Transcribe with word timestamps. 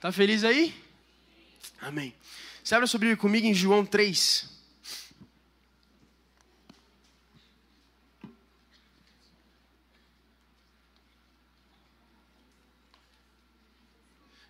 Tá 0.00 0.10
feliz 0.10 0.44
aí? 0.44 0.74
Amém. 1.78 2.14
Você 2.64 2.74
abre 2.74 2.88
Bíblia 2.90 3.16
comigo 3.18 3.46
em 3.46 3.52
João 3.52 3.84
3. 3.84 4.48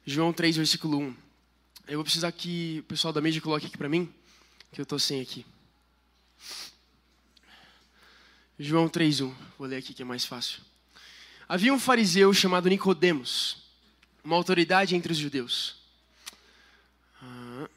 João 0.06 0.32
3, 0.32 0.56
versículo 0.56 0.98
1. 0.98 1.16
Eu 1.88 1.96
vou 1.96 2.04
precisar 2.04 2.30
que 2.30 2.78
o 2.80 2.84
pessoal 2.84 3.12
da 3.12 3.20
mídia 3.20 3.40
coloque 3.40 3.66
aqui 3.66 3.76
para 3.76 3.88
mim, 3.88 4.12
que 4.72 4.80
eu 4.80 4.84
estou 4.84 5.00
sem 5.00 5.20
aqui. 5.20 5.44
João 8.56 8.88
3:1. 8.88 9.34
Vou 9.58 9.66
ler 9.66 9.78
aqui 9.78 9.92
que 9.92 10.02
é 10.02 10.04
mais 10.04 10.24
fácil. 10.24 10.60
Havia 11.48 11.74
um 11.74 11.78
fariseu 11.78 12.32
chamado 12.32 12.68
Nicodemos, 12.68 13.69
uma 14.24 14.36
autoridade 14.36 14.94
entre 14.94 15.12
os 15.12 15.18
judeus. 15.18 15.76
Ah. 17.22 17.68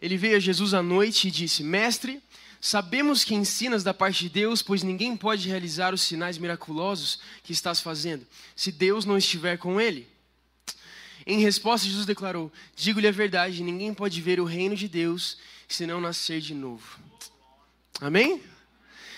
Ele 0.00 0.16
veio 0.16 0.36
a 0.36 0.40
Jesus 0.40 0.74
à 0.74 0.82
noite 0.82 1.28
e 1.28 1.30
disse: 1.30 1.62
Mestre, 1.62 2.22
sabemos 2.60 3.24
que 3.24 3.34
ensinas 3.34 3.82
da 3.82 3.92
parte 3.92 4.24
de 4.24 4.30
Deus, 4.30 4.62
pois 4.62 4.82
ninguém 4.82 5.16
pode 5.16 5.48
realizar 5.48 5.92
os 5.92 6.02
sinais 6.02 6.38
miraculosos 6.38 7.20
que 7.42 7.52
estás 7.52 7.80
fazendo, 7.80 8.26
se 8.54 8.70
Deus 8.70 9.04
não 9.04 9.18
estiver 9.18 9.58
com 9.58 9.80
ele. 9.80 10.06
Em 11.26 11.40
resposta, 11.40 11.86
Jesus 11.86 12.06
declarou: 12.06 12.52
Digo-lhe 12.74 13.08
a 13.08 13.12
verdade, 13.12 13.62
ninguém 13.62 13.92
pode 13.92 14.20
ver 14.20 14.40
o 14.40 14.44
reino 14.44 14.74
de 14.74 14.88
Deus 14.88 15.36
se 15.68 15.86
não 15.86 16.00
nascer 16.00 16.40
de 16.40 16.54
novo. 16.54 16.98
Amém? 18.00 18.40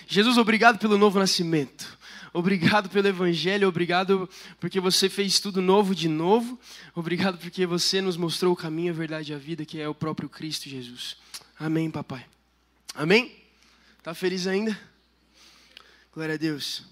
Jesus, 0.07 0.37
obrigado 0.37 0.77
pelo 0.77 0.97
novo 0.97 1.17
nascimento. 1.19 1.97
Obrigado 2.33 2.89
pelo 2.89 3.07
Evangelho, 3.07 3.67
obrigado 3.67 4.29
porque 4.59 4.79
você 4.79 5.09
fez 5.09 5.39
tudo 5.39 5.61
novo 5.61 5.93
de 5.93 6.07
novo. 6.07 6.57
Obrigado 6.95 7.37
porque 7.37 7.65
você 7.65 7.99
nos 7.99 8.15
mostrou 8.15 8.53
o 8.53 8.55
caminho, 8.55 8.93
a 8.93 8.95
verdade 8.95 9.31
e 9.31 9.35
a 9.35 9.37
vida, 9.37 9.65
que 9.65 9.79
é 9.79 9.87
o 9.87 9.93
próprio 9.93 10.29
Cristo 10.29 10.69
Jesus. 10.69 11.17
Amém, 11.59 11.91
papai. 11.91 12.25
Amém? 12.95 13.35
Tá 14.01 14.13
feliz 14.13 14.47
ainda? 14.47 14.79
Glória 16.13 16.35
a 16.35 16.37
Deus. 16.37 16.83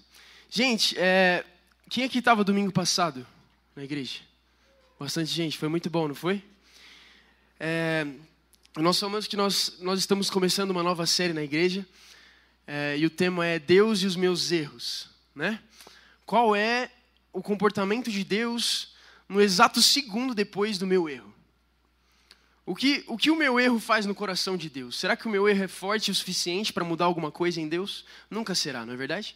Gente, 0.48 0.96
é, 0.98 1.44
quem 1.88 2.04
aqui 2.04 2.18
estava 2.18 2.44
domingo 2.44 2.70
passado 2.70 3.26
na 3.74 3.84
igreja? 3.84 4.20
Bastante 4.98 5.30
gente, 5.30 5.58
foi 5.58 5.68
muito 5.68 5.90
bom, 5.90 6.06
não 6.06 6.14
foi? 6.14 6.42
É, 7.58 8.06
nós 8.76 8.98
falamos 8.98 9.26
que 9.26 9.36
nós, 9.36 9.76
nós 9.80 9.98
estamos 9.98 10.30
começando 10.30 10.70
uma 10.70 10.82
nova 10.82 11.04
série 11.04 11.32
na 11.32 11.42
igreja 11.42 11.86
é, 12.66 12.96
e 12.96 13.04
o 13.04 13.10
tema 13.10 13.44
é 13.44 13.58
Deus 13.58 14.02
e 14.02 14.06
os 14.06 14.16
meus 14.16 14.52
erros, 14.52 15.09
né? 15.40 15.58
Qual 16.26 16.54
é 16.54 16.90
o 17.32 17.42
comportamento 17.42 18.10
de 18.10 18.22
Deus 18.22 18.94
no 19.28 19.40
exato 19.40 19.82
segundo 19.82 20.34
depois 20.34 20.78
do 20.78 20.86
meu 20.86 21.08
erro? 21.08 21.34
O 22.66 22.74
que, 22.74 23.02
o 23.08 23.16
que 23.16 23.30
o 23.30 23.36
meu 23.36 23.58
erro 23.58 23.80
faz 23.80 24.06
no 24.06 24.14
coração 24.14 24.56
de 24.56 24.68
Deus? 24.68 25.00
Será 25.00 25.16
que 25.16 25.26
o 25.26 25.30
meu 25.30 25.48
erro 25.48 25.64
é 25.64 25.68
forte 25.68 26.10
o 26.10 26.14
suficiente 26.14 26.72
para 26.72 26.84
mudar 26.84 27.06
alguma 27.06 27.32
coisa 27.32 27.60
em 27.60 27.68
Deus? 27.68 28.04
Nunca 28.30 28.54
será, 28.54 28.84
não 28.86 28.92
é 28.92 28.96
verdade? 28.96 29.34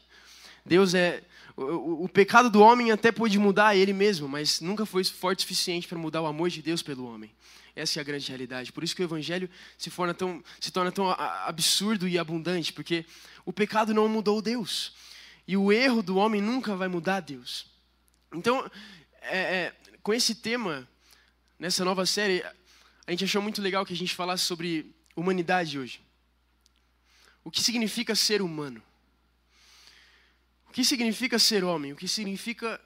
Deus 0.64 0.94
é. 0.94 1.24
O, 1.56 2.04
o, 2.04 2.08
pecado 2.08 2.50
do 2.50 2.60
homem 2.60 2.90
até 2.90 3.10
pode 3.10 3.38
mudar 3.38 3.76
ele 3.76 3.92
mesmo, 3.92 4.28
mas 4.28 4.60
nunca 4.60 4.84
foi 4.84 5.04
forte 5.04 5.38
o 5.38 5.42
suficiente 5.42 5.86
para 5.86 5.96
mudar 5.96 6.20
o 6.20 6.26
amor 6.26 6.50
de 6.50 6.60
Deus 6.60 6.82
pelo 6.82 7.06
homem. 7.06 7.30
Essa 7.76 7.98
é 7.98 8.00
a 8.00 8.04
grande 8.04 8.28
realidade. 8.28 8.72
Por 8.72 8.84
isso 8.84 8.94
que 8.94 9.02
o 9.02 9.04
evangelho 9.04 9.48
se, 9.78 9.90
torna 9.90 10.14
tão, 10.14 10.42
se 10.60 10.70
torna 10.70 10.92
tão 10.92 11.10
absurdo 11.10 12.06
e 12.06 12.18
abundante, 12.18 12.72
porque 12.72 13.04
o 13.44 13.52
pecado 13.52 13.94
não 13.94 14.08
mudou 14.08 14.42
Deus. 14.42 14.92
E 15.46 15.56
o 15.56 15.72
erro 15.72 16.02
do 16.02 16.16
homem 16.16 16.40
nunca 16.40 16.74
vai 16.74 16.88
mudar 16.88 17.20
Deus. 17.20 17.66
Então, 18.32 18.70
é, 19.20 19.38
é, 19.38 19.74
com 20.02 20.12
esse 20.12 20.34
tema, 20.34 20.88
nessa 21.58 21.84
nova 21.84 22.06
série, 22.06 22.42
a 23.06 23.10
gente 23.10 23.24
achou 23.24 23.42
muito 23.42 23.60
legal 23.60 23.84
que 23.84 23.92
a 23.92 23.96
gente 23.96 24.14
falasse 24.14 24.44
sobre 24.44 24.94
humanidade 25.14 25.78
hoje. 25.78 26.00
O 27.44 27.50
que 27.50 27.62
significa 27.62 28.14
ser 28.14 28.40
humano? 28.40 28.82
O 30.68 30.72
que 30.72 30.84
significa 30.84 31.38
ser 31.38 31.62
homem? 31.62 31.92
O 31.92 31.96
que 31.96 32.08
significa 32.08 32.80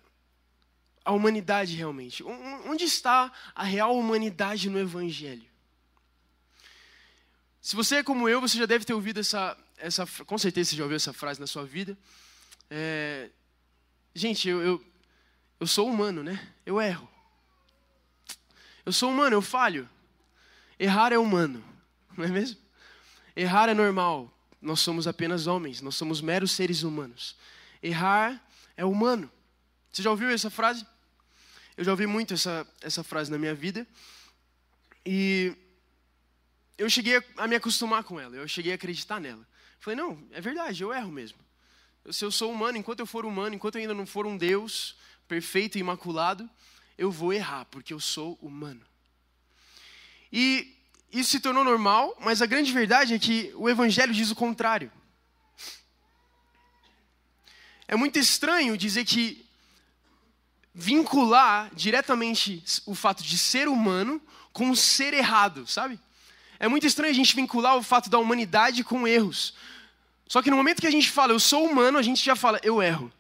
a 1.05 1.13
humanidade 1.13 1.75
realmente? 1.77 2.23
Onde 2.23 2.85
está 2.85 3.33
a 3.55 3.63
real 3.63 3.97
humanidade 3.97 4.69
no 4.69 4.79
Evangelho? 4.79 5.47
Se 7.63 7.77
você 7.77 7.97
é 7.97 8.03
como 8.03 8.29
eu, 8.29 8.41
você 8.41 8.59
já 8.59 8.67
deve 8.67 8.85
ter 8.85 8.95
ouvido 8.95 9.21
essa, 9.21 9.57
essa 9.77 10.07
com 10.25 10.37
certeza 10.37 10.71
você 10.71 10.77
já 10.77 10.83
ouviu 10.83 10.97
essa 10.97 11.13
frase 11.13 11.41
na 11.41 11.47
sua 11.47 11.65
vida. 11.65 11.97
É, 12.71 13.31
gente, 14.15 14.49
eu, 14.49 14.61
eu, 14.61 14.85
eu 15.61 15.67
sou 15.67 15.89
humano, 15.89 16.23
né? 16.23 16.55
Eu 16.65 16.81
erro. 16.81 17.09
Eu 18.85 18.93
sou 18.93 19.11
humano, 19.11 19.35
eu 19.37 19.43
falho. 19.43 19.89
Errar 20.79 21.13
é 21.13 21.19
humano, 21.19 21.65
não 22.17 22.25
é 22.25 22.29
mesmo? 22.29 22.59
Errar 23.35 23.69
é 23.69 23.75
normal. 23.75 24.33
Nós 24.61 24.81
somos 24.81 25.07
apenas 25.07 25.47
homens, 25.47 25.81
nós 25.81 25.95
somos 25.95 26.21
meros 26.21 26.53
seres 26.53 26.83
humanos. 26.83 27.37
Errar 27.83 28.43
é 28.77 28.85
humano. 28.85 29.31
Você 29.93 30.03
já 30.03 30.11
ouviu 30.11 30.29
essa 30.29 30.51
frase? 30.51 30.87
Eu 31.77 31.85
já 31.85 31.93
ouvi 31.93 32.07
muito 32.07 32.35
essa, 32.35 32.67
essa 32.81 33.05
frase 33.05 33.31
na 33.31 33.39
minha 33.39 33.55
vida. 33.55 33.87
E 35.07 35.57
eu 36.77 36.91
cheguei 36.91 37.23
a 37.37 37.47
me 37.47 37.57
acostumar 37.57 38.05
com 38.05 38.21
ela, 38.21 38.37
eu 38.37 38.47
cheguei 38.49 38.73
a 38.73 38.75
acreditar 38.75 39.21
nela. 39.21 39.47
Falei, 39.81 39.97
não, 39.97 40.23
é 40.33 40.41
verdade, 40.41 40.83
eu 40.83 40.93
erro 40.93 41.11
mesmo. 41.11 41.39
Se 42.11 42.25
eu 42.25 42.31
sou 42.31 42.53
humano, 42.53 42.79
enquanto 42.79 43.01
eu 43.01 43.07
for 43.07 43.27
humano, 43.27 43.55
enquanto 43.55 43.77
eu 43.77 43.83
ainda 43.83 43.95
não 43.95 44.07
for 44.07 44.27
um 44.27 44.37
Deus 44.37 44.97
perfeito 45.27 45.77
e 45.77 45.81
imaculado, 45.81 46.49
eu 46.97 47.11
vou 47.11 47.33
errar, 47.33 47.65
porque 47.67 47.93
eu 47.93 48.01
sou 48.01 48.39
humano. 48.41 48.81
E 50.33 50.75
isso 51.13 51.31
se 51.31 51.41
tornou 51.41 51.65
normal, 51.65 52.17
mas 52.21 52.43
a 52.43 52.47
grande 52.47 52.73
verdade 52.73 53.15
é 53.15 53.19
que 53.19 53.53
o 53.55 53.69
Evangelho 53.69 54.13
diz 54.13 54.31
o 54.31 54.37
contrário. 54.37 54.91
É 57.87 57.97
muito 57.97 58.19
estranho 58.19 58.77
dizer 58.77 59.05
que 59.05 59.47
vincular 60.75 61.71
diretamente 61.75 62.63
o 62.87 62.95
fato 62.95 63.23
de 63.23 63.39
ser 63.39 63.67
humano 63.69 64.21
com 64.53 64.75
ser 64.75 65.15
errado, 65.15 65.67
sabe? 65.67 65.99
É 66.59 66.69
muito 66.69 66.87
estranho 66.87 67.11
a 67.11 67.15
gente 67.15 67.35
vincular 67.35 67.77
o 67.77 67.83
fato 67.83 68.11
da 68.11 68.19
humanidade 68.19 68.85
com 68.85 69.07
erros. 69.07 69.55
Só 70.29 70.43
que 70.43 70.51
no 70.51 70.57
momento 70.57 70.81
que 70.81 70.87
a 70.87 70.91
gente 70.91 71.11
fala 71.11 71.33
eu 71.33 71.41
sou 71.41 71.65
humano, 71.65 71.99
a 71.99 72.03
gente 72.03 72.23
já 72.23 72.37
fala 72.37 72.61
eu 72.63 72.83
erro. 72.83 73.11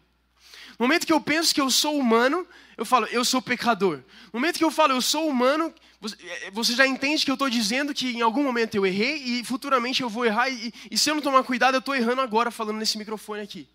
No 0.78 0.86
momento 0.86 1.06
que 1.06 1.12
eu 1.12 1.20
penso 1.20 1.54
que 1.54 1.60
eu 1.60 1.70
sou 1.70 1.98
humano, 1.98 2.46
eu 2.76 2.84
falo 2.84 3.06
eu 3.06 3.24
sou 3.24 3.41
pecador. 3.41 4.02
No 4.32 4.38
momento 4.38 4.58
que 4.58 4.64
eu 4.64 4.70
falo 4.70 4.92
eu 4.92 5.00
sou 5.00 5.26
humano, 5.28 5.74
você 6.52 6.74
já 6.74 6.86
entende 6.86 7.24
que 7.24 7.30
eu 7.30 7.34
estou 7.34 7.50
dizendo 7.50 7.92
que 7.92 8.10
em 8.10 8.20
algum 8.20 8.44
momento 8.44 8.76
eu 8.76 8.86
errei 8.86 9.16
e 9.16 9.44
futuramente 9.44 10.02
eu 10.02 10.08
vou 10.08 10.24
errar. 10.24 10.48
E, 10.48 10.72
e 10.91 10.96
se 10.96 11.10
eu 11.10 11.14
não 11.14 11.22
tomar 11.22 11.42
cuidado, 11.42 11.74
eu 11.74 11.80
estou 11.80 11.96
errando 11.96 12.20
agora 12.20 12.50
falando 12.50 12.78
nesse 12.78 12.96
microfone 12.96 13.40
aqui. 13.40 13.66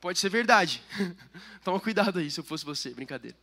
Pode 0.00 0.18
ser 0.18 0.30
verdade. 0.30 0.82
Toma 1.62 1.78
cuidado 1.78 2.18
aí, 2.18 2.30
se 2.30 2.40
eu 2.40 2.44
fosse 2.44 2.64
você, 2.64 2.90
brincadeira. 2.90 3.36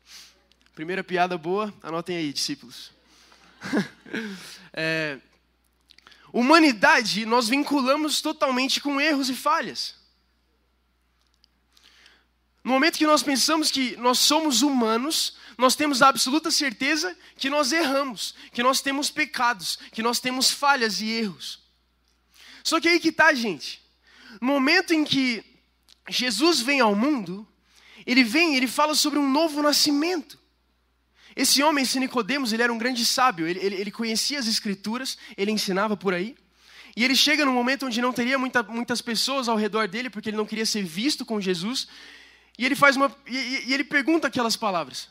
Primeira 0.74 1.04
piada 1.04 1.38
boa, 1.38 1.74
anotem 1.84 2.18
aí, 2.18 2.34
discípulos. 2.34 2.92
é, 4.74 5.20
humanidade, 6.32 7.26
nós 7.26 7.48
vinculamos 7.48 8.22
totalmente 8.22 8.80
com 8.80 9.00
erros 9.00 9.30
e 9.30 9.36
falhas. 9.36 9.96
No 12.64 12.72
momento 12.72 12.98
que 12.98 13.06
nós 13.06 13.24
pensamos 13.24 13.72
que 13.72 13.96
nós 13.98 14.20
somos 14.20 14.62
humanos, 14.62 15.36
nós 15.58 15.76
temos 15.76 16.02
a 16.02 16.08
absoluta 16.10 16.52
certeza 16.52 17.18
que 17.36 17.50
nós 17.50 17.72
erramos, 17.72 18.36
que 18.54 18.64
nós 18.64 18.82
temos 18.82 19.10
pecados, 19.10 19.78
que 19.92 20.02
nós 20.02 20.20
temos 20.20 20.52
falhas 20.52 21.02
e 21.02 21.10
erros. 21.10 21.60
Só 22.64 22.80
que 22.80 22.88
aí 22.88 23.00
que 23.00 23.12
tá, 23.12 23.34
gente. 23.34 23.82
No 24.40 24.48
momento 24.48 24.94
em 24.94 25.04
que 25.04 25.44
Jesus 26.08 26.62
vem 26.62 26.80
ao 26.80 26.96
mundo, 26.96 27.48
ele 28.06 28.24
vem, 28.24 28.56
ele 28.56 28.68
fala 28.68 28.96
sobre 28.96 29.20
um 29.20 29.30
novo 29.30 29.62
nascimento. 29.62 30.39
Esse 31.42 31.64
homem, 31.64 31.84
esse 31.84 31.98
Nicodemos, 32.02 32.52
ele 32.52 32.64
era 32.64 32.74
um 32.74 32.78
grande 32.78 33.06
sábio, 33.06 33.48
ele, 33.48 33.62
ele, 33.62 33.76
ele, 33.76 33.92
conhecia 33.92 34.38
as 34.38 34.46
escrituras, 34.46 35.18
ele 35.38 35.52
ensinava 35.52 35.96
por 35.96 36.14
aí. 36.14 36.36
E 36.98 37.02
ele 37.06 37.16
chega 37.16 37.46
num 37.46 37.54
momento 37.54 37.86
onde 37.86 38.02
não 38.02 38.12
teria 38.12 38.38
muita, 38.38 38.62
muitas 38.62 39.02
pessoas 39.02 39.48
ao 39.48 39.56
redor 39.56 39.88
dele, 39.88 40.10
porque 40.10 40.30
ele 40.30 40.36
não 40.36 40.46
queria 40.46 40.66
ser 40.66 40.84
visto 40.84 41.26
com 41.26 41.40
Jesus. 41.40 41.88
E 42.58 42.66
ele 42.66 42.76
faz 42.76 42.98
uma. 42.98 43.10
E, 43.26 43.38
e 43.68 43.74
ele 43.74 43.86
pergunta 43.86 44.28
aquelas 44.28 44.58
palavras. 44.58 45.08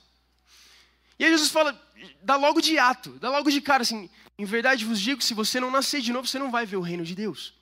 E 1.18 1.24
aí 1.24 1.30
Jesus 1.30 1.50
fala, 1.50 1.80
dá 2.22 2.36
logo 2.36 2.60
de 2.60 2.78
ato, 2.78 3.12
dá 3.12 3.30
logo 3.30 3.50
de 3.50 3.62
cara 3.62 3.80
assim: 3.80 4.10
em 4.38 4.44
verdade 4.44 4.84
vos 4.84 5.00
digo, 5.00 5.24
se 5.24 5.32
você 5.32 5.58
não 5.58 5.70
nascer 5.70 6.02
de 6.02 6.12
novo, 6.12 6.28
você 6.28 6.38
não 6.38 6.50
vai 6.50 6.66
ver 6.66 6.76
o 6.76 6.82
reino 6.82 7.04
de 7.04 7.14
Deus. 7.14 7.54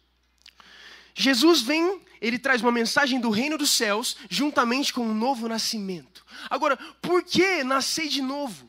Jesus 1.18 1.62
vem, 1.62 2.02
ele 2.20 2.38
traz 2.38 2.60
uma 2.60 2.70
mensagem 2.70 3.18
do 3.18 3.30
reino 3.30 3.56
dos 3.56 3.70
céus, 3.70 4.16
juntamente 4.28 4.92
com 4.92 5.00
um 5.00 5.14
novo 5.14 5.48
nascimento. 5.48 6.26
Agora, 6.50 6.76
por 7.00 7.22
que 7.22 7.64
nascer 7.64 8.08
de 8.08 8.20
novo? 8.20 8.65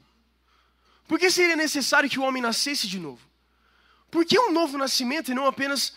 Por 1.07 1.17
que 1.17 1.31
seria 1.31 1.55
necessário 1.55 2.09
que 2.09 2.19
o 2.19 2.23
homem 2.23 2.41
nascesse 2.41 2.87
de 2.87 2.99
novo? 2.99 3.21
Por 4.11 4.25
que 4.25 4.37
um 4.39 4.51
novo 4.51 4.77
nascimento 4.77 5.31
e 5.31 5.33
não 5.33 5.47
apenas 5.47 5.93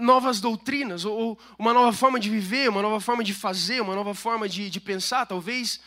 novas 0.00 0.40
doutrinas, 0.40 1.04
ou 1.04 1.38
uma 1.58 1.74
nova 1.74 1.92
forma 1.92 2.18
de 2.18 2.30
viver, 2.30 2.70
uma 2.70 2.80
nova 2.80 3.00
forma 3.00 3.22
de 3.24 3.34
fazer, 3.34 3.80
uma 3.80 3.94
nova 3.94 4.14
forma 4.14 4.48
de, 4.48 4.70
de 4.70 4.80
pensar, 4.80 5.26
talvez 5.26 5.80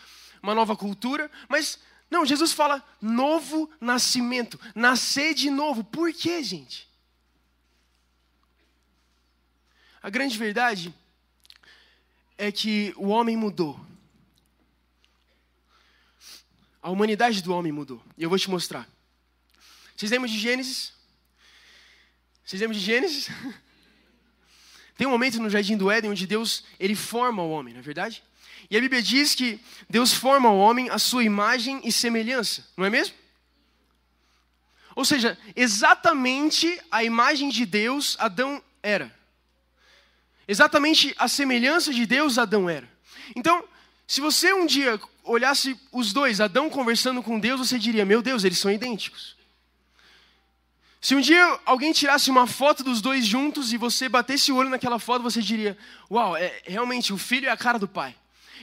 uma 0.44 0.53
nova 0.53 0.75
cultura? 0.75 1.31
Mas 1.48 1.80
Não, 2.12 2.25
Jesus 2.25 2.51
fala 2.51 2.83
novo 3.01 3.71
nascimento, 3.80 4.59
nascer 4.75 5.33
de 5.33 5.50
novo. 5.50 5.81
Por 5.81 6.12
quê, 6.12 6.44
gente? 6.44 6.89
A 10.03 10.09
grande 10.09 10.38
verdade 10.38 10.94
é 12.38 12.51
que 12.51 12.94
o 12.98 13.07
homem 13.07 13.38
mudou. 13.38 13.80
A 16.81 16.89
humanidade 16.89 17.42
do 17.42 17.54
homem 17.54 17.72
mudou. 17.72 18.01
E 18.18 18.24
eu 18.24 18.30
vou 18.30 18.39
te 18.39 18.50
mostrar. 18.50 18.88
Vocês 19.95 20.12
lembram 20.12 20.30
de 20.30 20.39
Gênesis? 20.39 20.94
Vocês 22.44 22.62
lembram 22.62 22.78
de 22.78 22.83
Gênesis? 22.83 23.30
Tem 24.98 25.07
um 25.07 25.12
momento 25.12 25.39
no 25.39 25.50
Jardim 25.50 25.78
do 25.78 25.89
Éden 25.92 26.12
onde 26.12 26.28
Deus 26.28 26.63
ele 26.80 26.95
forma 26.95 27.42
o 27.42 27.51
homem, 27.51 27.74
não 27.74 27.81
é 27.81 27.83
verdade? 27.83 28.24
E 28.69 28.78
a 28.78 28.80
Bíblia 28.80 29.01
diz 29.01 29.36
que 29.36 29.60
Deus 29.89 30.13
forma 30.13 30.50
o 30.50 30.57
homem 30.57 30.89
à 30.89 30.98
sua 30.98 31.24
imagem 31.24 31.81
e 31.83 31.92
semelhança, 31.92 32.68
não 32.78 32.86
é 32.86 32.89
mesmo? 32.89 33.16
Ou 34.95 35.06
seja, 35.06 35.38
exatamente 35.56 36.80
a 36.92 37.04
imagem 37.04 37.50
de 37.50 37.66
Deus 37.66 38.16
Adão 38.19 38.62
era. 38.84 39.13
Exatamente 40.48 41.16
a 41.18 41.27
semelhança 41.27 41.94
de 41.94 42.06
Deus 42.06 42.38
Adão 42.38 42.69
era. 42.69 42.89
Então, 43.36 43.63
se 44.06 44.19
você 44.19 44.51
um 44.54 44.66
dia 44.66 45.00
olhasse 45.23 45.79
os 45.91 46.13
dois, 46.13 46.41
Adão 46.41 46.69
conversando 46.69 47.21
com 47.21 47.39
Deus, 47.39 47.59
você 47.59 47.77
diria: 47.77 48.06
Meu 48.06 48.21
Deus, 48.21 48.44
eles 48.44 48.57
são 48.57 48.71
idênticos. 48.71 49.35
Se 51.01 51.15
um 51.15 51.21
dia 51.21 51.59
alguém 51.65 51.91
tirasse 51.91 52.29
uma 52.29 52.45
foto 52.45 52.83
dos 52.83 53.01
dois 53.01 53.25
juntos 53.25 53.73
e 53.73 53.77
você 53.77 54.07
batesse 54.07 54.51
o 54.51 54.56
olho 54.56 54.69
naquela 54.69 55.00
foto, 55.00 55.23
você 55.23 55.41
diria: 55.41 55.77
Uau, 56.09 56.38
é, 56.38 56.62
realmente 56.65 57.12
o 57.12 57.18
filho 57.18 57.47
é 57.47 57.51
a 57.51 57.57
cara 57.57 57.79
do 57.79 57.88
pai. 57.88 58.15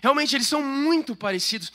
Realmente 0.02 0.36
eles 0.36 0.46
são 0.46 0.62
muito 0.62 1.16
parecidos. 1.16 1.72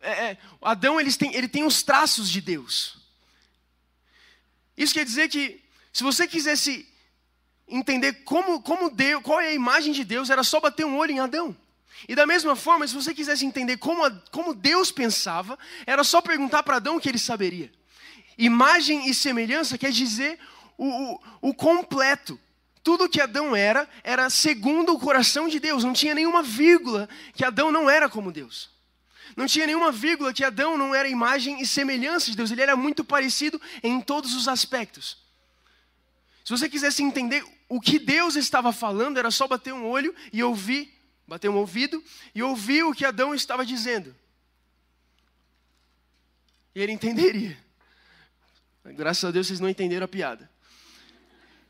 É, 0.00 0.10
é, 0.10 0.38
Adão 0.62 1.00
eles 1.00 1.16
têm, 1.16 1.34
ele 1.34 1.48
tem 1.48 1.64
os 1.64 1.82
traços 1.82 2.30
de 2.30 2.40
Deus. 2.40 2.96
Isso 4.76 4.94
quer 4.94 5.04
dizer 5.04 5.28
que 5.28 5.62
se 5.92 6.02
você 6.02 6.26
quisesse 6.26 6.88
entender 7.68 8.12
como, 8.24 8.60
como 8.62 8.90
Deus, 8.90 9.22
qual 9.22 9.40
é 9.40 9.48
a 9.48 9.54
imagem 9.54 9.92
de 9.92 10.04
Deus, 10.04 10.30
era 10.30 10.44
só 10.44 10.60
bater 10.60 10.86
um 10.86 10.96
olho 10.96 11.12
em 11.12 11.20
Adão. 11.20 11.56
E 12.08 12.14
da 12.14 12.26
mesma 12.26 12.54
forma, 12.54 12.86
se 12.86 12.94
você 12.94 13.14
quisesse 13.14 13.46
entender 13.46 13.78
como, 13.78 14.04
a, 14.04 14.10
como 14.30 14.54
Deus 14.54 14.90
pensava, 14.90 15.58
era 15.86 16.04
só 16.04 16.20
perguntar 16.20 16.62
para 16.62 16.76
Adão 16.76 17.00
que 17.00 17.08
ele 17.08 17.18
saberia. 17.18 17.72
Imagem 18.36 19.08
e 19.08 19.14
semelhança 19.14 19.78
quer 19.78 19.90
dizer 19.90 20.38
o, 20.76 20.86
o, 20.86 21.20
o 21.40 21.54
completo. 21.54 22.38
Tudo 22.82 23.08
que 23.08 23.20
Adão 23.20 23.56
era, 23.56 23.88
era 24.04 24.30
segundo 24.30 24.92
o 24.92 24.98
coração 24.98 25.48
de 25.48 25.58
Deus. 25.58 25.82
Não 25.82 25.92
tinha 25.92 26.14
nenhuma 26.14 26.42
vírgula 26.42 27.08
que 27.34 27.44
Adão 27.44 27.72
não 27.72 27.90
era 27.90 28.08
como 28.08 28.30
Deus. 28.30 28.70
Não 29.36 29.46
tinha 29.46 29.66
nenhuma 29.66 29.90
vírgula 29.90 30.32
que 30.32 30.44
Adão 30.44 30.78
não 30.78 30.94
era 30.94 31.08
imagem 31.08 31.60
e 31.60 31.66
semelhança 31.66 32.30
de 32.30 32.36
Deus. 32.36 32.50
Ele 32.50 32.62
era 32.62 32.76
muito 32.76 33.04
parecido 33.04 33.60
em 33.82 34.00
todos 34.00 34.34
os 34.34 34.46
aspectos. 34.46 35.18
Se 36.44 36.52
você 36.52 36.68
quisesse 36.68 37.02
entender 37.02 37.44
o 37.68 37.80
que 37.80 37.98
Deus 37.98 38.36
estava 38.36 38.72
falando, 38.72 39.18
era 39.18 39.30
só 39.30 39.48
bater 39.48 39.74
um 39.74 39.84
olho 39.84 40.14
e 40.32 40.42
ouvir, 40.44 40.95
bater 41.26 41.48
um 41.48 41.56
ouvido 41.56 42.02
e 42.34 42.42
ouvir 42.42 42.84
o 42.84 42.92
que 42.92 43.04
Adão 43.04 43.34
estava 43.34 43.64
dizendo. 43.64 44.14
E 46.74 46.80
ele 46.80 46.92
entenderia. 46.92 47.56
Graças 48.84 49.24
a 49.24 49.30
Deus 49.30 49.46
vocês 49.46 49.60
não 49.60 49.68
entenderam 49.68 50.04
a 50.04 50.08
piada. 50.08 50.48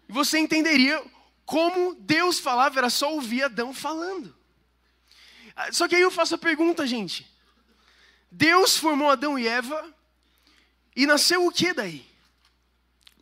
E 0.08 0.12
você 0.12 0.38
entenderia 0.38 1.02
como 1.44 1.94
Deus 1.94 2.40
falava, 2.40 2.78
era 2.78 2.90
só 2.90 3.12
ouvir 3.12 3.44
Adão 3.44 3.72
falando. 3.72 4.36
Só 5.72 5.88
que 5.88 5.94
aí 5.94 6.02
eu 6.02 6.10
faço 6.10 6.34
a 6.34 6.38
pergunta, 6.38 6.86
gente. 6.86 7.26
Deus 8.30 8.76
formou 8.76 9.08
Adão 9.08 9.38
e 9.38 9.46
Eva 9.46 9.94
e 10.94 11.06
nasceu 11.06 11.46
o 11.46 11.52
que 11.52 11.72
daí? 11.72 12.04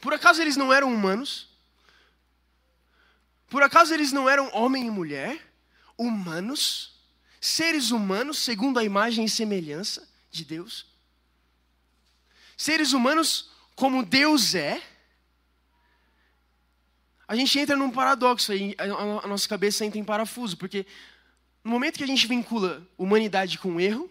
Por 0.01 0.13
acaso 0.13 0.41
eles 0.41 0.57
não 0.57 0.73
eram 0.73 0.93
humanos? 0.93 1.49
Por 3.49 3.63
acaso 3.63 3.95
eles 3.95 4.11
não 4.11 4.29
eram 4.29 4.51
homem 4.55 4.87
e 4.87 4.91
mulher? 4.91 5.54
Humanos? 5.97 6.93
Seres 7.41 7.91
humanos 7.91 8.39
segundo 8.39 8.79
a 8.79 8.85
imagem 8.85 9.25
e 9.25 9.29
semelhança 9.29 10.09
de 10.31 10.45
Deus? 10.45 10.87
Seres 12.57 12.93
humanos 12.93 13.51
como 13.75 14.05
Deus 14.05 14.55
é? 14.55 14.83
A 17.27 17.37
gente 17.37 17.59
entra 17.59 17.77
num 17.77 17.91
paradoxo 17.91 18.53
aí, 18.53 18.75
a 18.79 19.27
nossa 19.27 19.49
cabeça 19.49 19.85
entra 19.85 19.99
em 19.99 20.05
parafuso, 20.05 20.57
porque 20.57 20.87
no 21.63 21.71
momento 21.71 21.97
que 21.97 22.05
a 22.05 22.07
gente 22.07 22.27
vincula 22.27 22.87
humanidade 22.97 23.59
com 23.59 23.81
erro, 23.81 24.11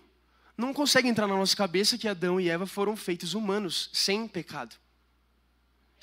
não 0.57 0.73
consegue 0.73 1.07
entrar 1.07 1.27
na 1.27 1.35
nossa 1.35 1.55
cabeça 1.55 1.97
que 1.97 2.07
Adão 2.07 2.39
e 2.39 2.49
Eva 2.49 2.65
foram 2.65 2.95
feitos 2.95 3.33
humanos, 3.33 3.89
sem 3.93 4.27
pecado 4.27 4.75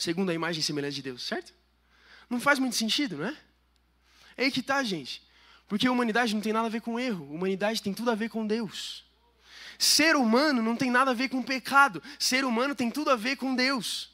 segundo 0.00 0.30
a 0.30 0.34
imagem 0.34 0.60
e 0.60 0.62
semelhança 0.62 0.94
de 0.94 1.02
Deus, 1.02 1.22
certo? 1.22 1.52
Não 2.28 2.40
faz 2.40 2.58
muito 2.58 2.74
sentido, 2.74 3.18
não 3.18 3.26
é? 3.26 3.36
É 4.36 4.44
aí 4.44 4.50
que 4.50 4.62
tá, 4.62 4.82
gente. 4.82 5.22
Porque 5.70 5.86
a 5.86 5.92
humanidade 5.92 6.34
não 6.34 6.40
tem 6.42 6.52
nada 6.52 6.66
a 6.66 6.68
ver 6.68 6.80
com 6.80 6.98
erro, 6.98 7.28
a 7.30 7.32
humanidade 7.32 7.80
tem 7.80 7.94
tudo 7.94 8.10
a 8.10 8.16
ver 8.16 8.28
com 8.28 8.44
Deus. 8.44 9.04
Ser 9.78 10.16
humano 10.16 10.60
não 10.60 10.74
tem 10.74 10.90
nada 10.90 11.12
a 11.12 11.14
ver 11.14 11.28
com 11.28 11.40
pecado, 11.40 12.02
ser 12.18 12.44
humano 12.44 12.74
tem 12.74 12.90
tudo 12.90 13.08
a 13.08 13.14
ver 13.14 13.36
com 13.36 13.54
Deus. 13.54 14.10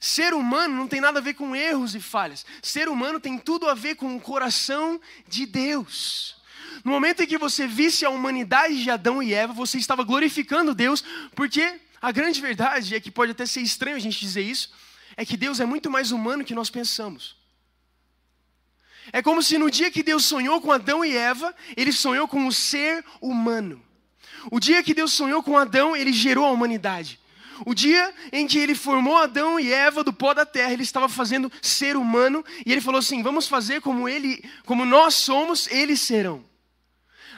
Ser 0.00 0.32
humano 0.32 0.74
não 0.74 0.88
tem 0.88 0.98
nada 0.98 1.18
a 1.18 1.22
ver 1.22 1.34
com 1.34 1.54
erros 1.54 1.94
e 1.94 2.00
falhas, 2.00 2.46
ser 2.62 2.88
humano 2.88 3.20
tem 3.20 3.38
tudo 3.38 3.68
a 3.68 3.74
ver 3.74 3.96
com 3.96 4.16
o 4.16 4.20
coração 4.20 4.98
de 5.28 5.44
Deus. 5.44 6.38
No 6.82 6.90
momento 6.90 7.22
em 7.22 7.26
que 7.26 7.36
você 7.36 7.66
visse 7.66 8.06
a 8.06 8.10
humanidade 8.10 8.82
de 8.82 8.90
Adão 8.90 9.22
e 9.22 9.34
Eva, 9.34 9.52
você 9.52 9.76
estava 9.76 10.02
glorificando 10.04 10.74
Deus, 10.74 11.04
porque 11.34 11.78
a 12.00 12.10
grande 12.10 12.40
verdade 12.40 12.94
é 12.94 13.00
que 13.00 13.10
pode 13.10 13.32
até 13.32 13.44
ser 13.44 13.60
estranho 13.60 13.98
a 13.98 14.00
gente 14.00 14.18
dizer 14.18 14.40
isso, 14.40 14.72
é 15.18 15.26
que 15.26 15.36
Deus 15.36 15.60
é 15.60 15.66
muito 15.66 15.90
mais 15.90 16.12
humano 16.12 16.46
que 16.46 16.54
nós 16.54 16.70
pensamos. 16.70 17.37
É 19.12 19.22
como 19.22 19.42
se 19.42 19.58
no 19.58 19.70
dia 19.70 19.90
que 19.90 20.02
Deus 20.02 20.24
sonhou 20.24 20.60
com 20.60 20.72
Adão 20.72 21.04
e 21.04 21.16
Eva, 21.16 21.54
ele 21.76 21.92
sonhou 21.92 22.28
com 22.28 22.46
o 22.46 22.52
ser 22.52 23.04
humano. 23.20 23.82
O 24.50 24.60
dia 24.60 24.82
que 24.82 24.94
Deus 24.94 25.12
sonhou 25.12 25.42
com 25.42 25.56
Adão, 25.56 25.96
ele 25.96 26.12
gerou 26.12 26.44
a 26.44 26.50
humanidade. 26.50 27.18
O 27.66 27.74
dia 27.74 28.14
em 28.32 28.46
que 28.46 28.58
ele 28.58 28.74
formou 28.74 29.16
Adão 29.16 29.58
e 29.58 29.72
Eva 29.72 30.04
do 30.04 30.12
pó 30.12 30.32
da 30.32 30.46
terra, 30.46 30.72
ele 30.72 30.82
estava 30.82 31.08
fazendo 31.08 31.50
ser 31.60 31.96
humano 31.96 32.44
e 32.64 32.70
ele 32.70 32.80
falou 32.80 33.00
assim: 33.00 33.22
"Vamos 33.22 33.48
fazer 33.48 33.80
como 33.80 34.08
ele, 34.08 34.42
como 34.64 34.84
nós 34.84 35.14
somos, 35.14 35.66
eles 35.68 36.00
serão". 36.00 36.44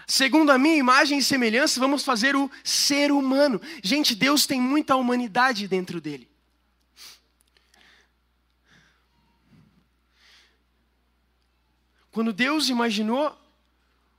Segundo 0.06 0.50
a 0.50 0.58
minha 0.58 0.76
imagem 0.76 1.18
e 1.18 1.22
semelhança, 1.22 1.78
vamos 1.80 2.04
fazer 2.04 2.34
o 2.34 2.50
ser 2.64 3.12
humano. 3.12 3.60
Gente, 3.82 4.14
Deus 4.14 4.44
tem 4.44 4.60
muita 4.60 4.96
humanidade 4.96 5.68
dentro 5.68 6.00
dele. 6.00 6.29
Quando 12.10 12.32
Deus 12.32 12.68
imaginou 12.68 13.36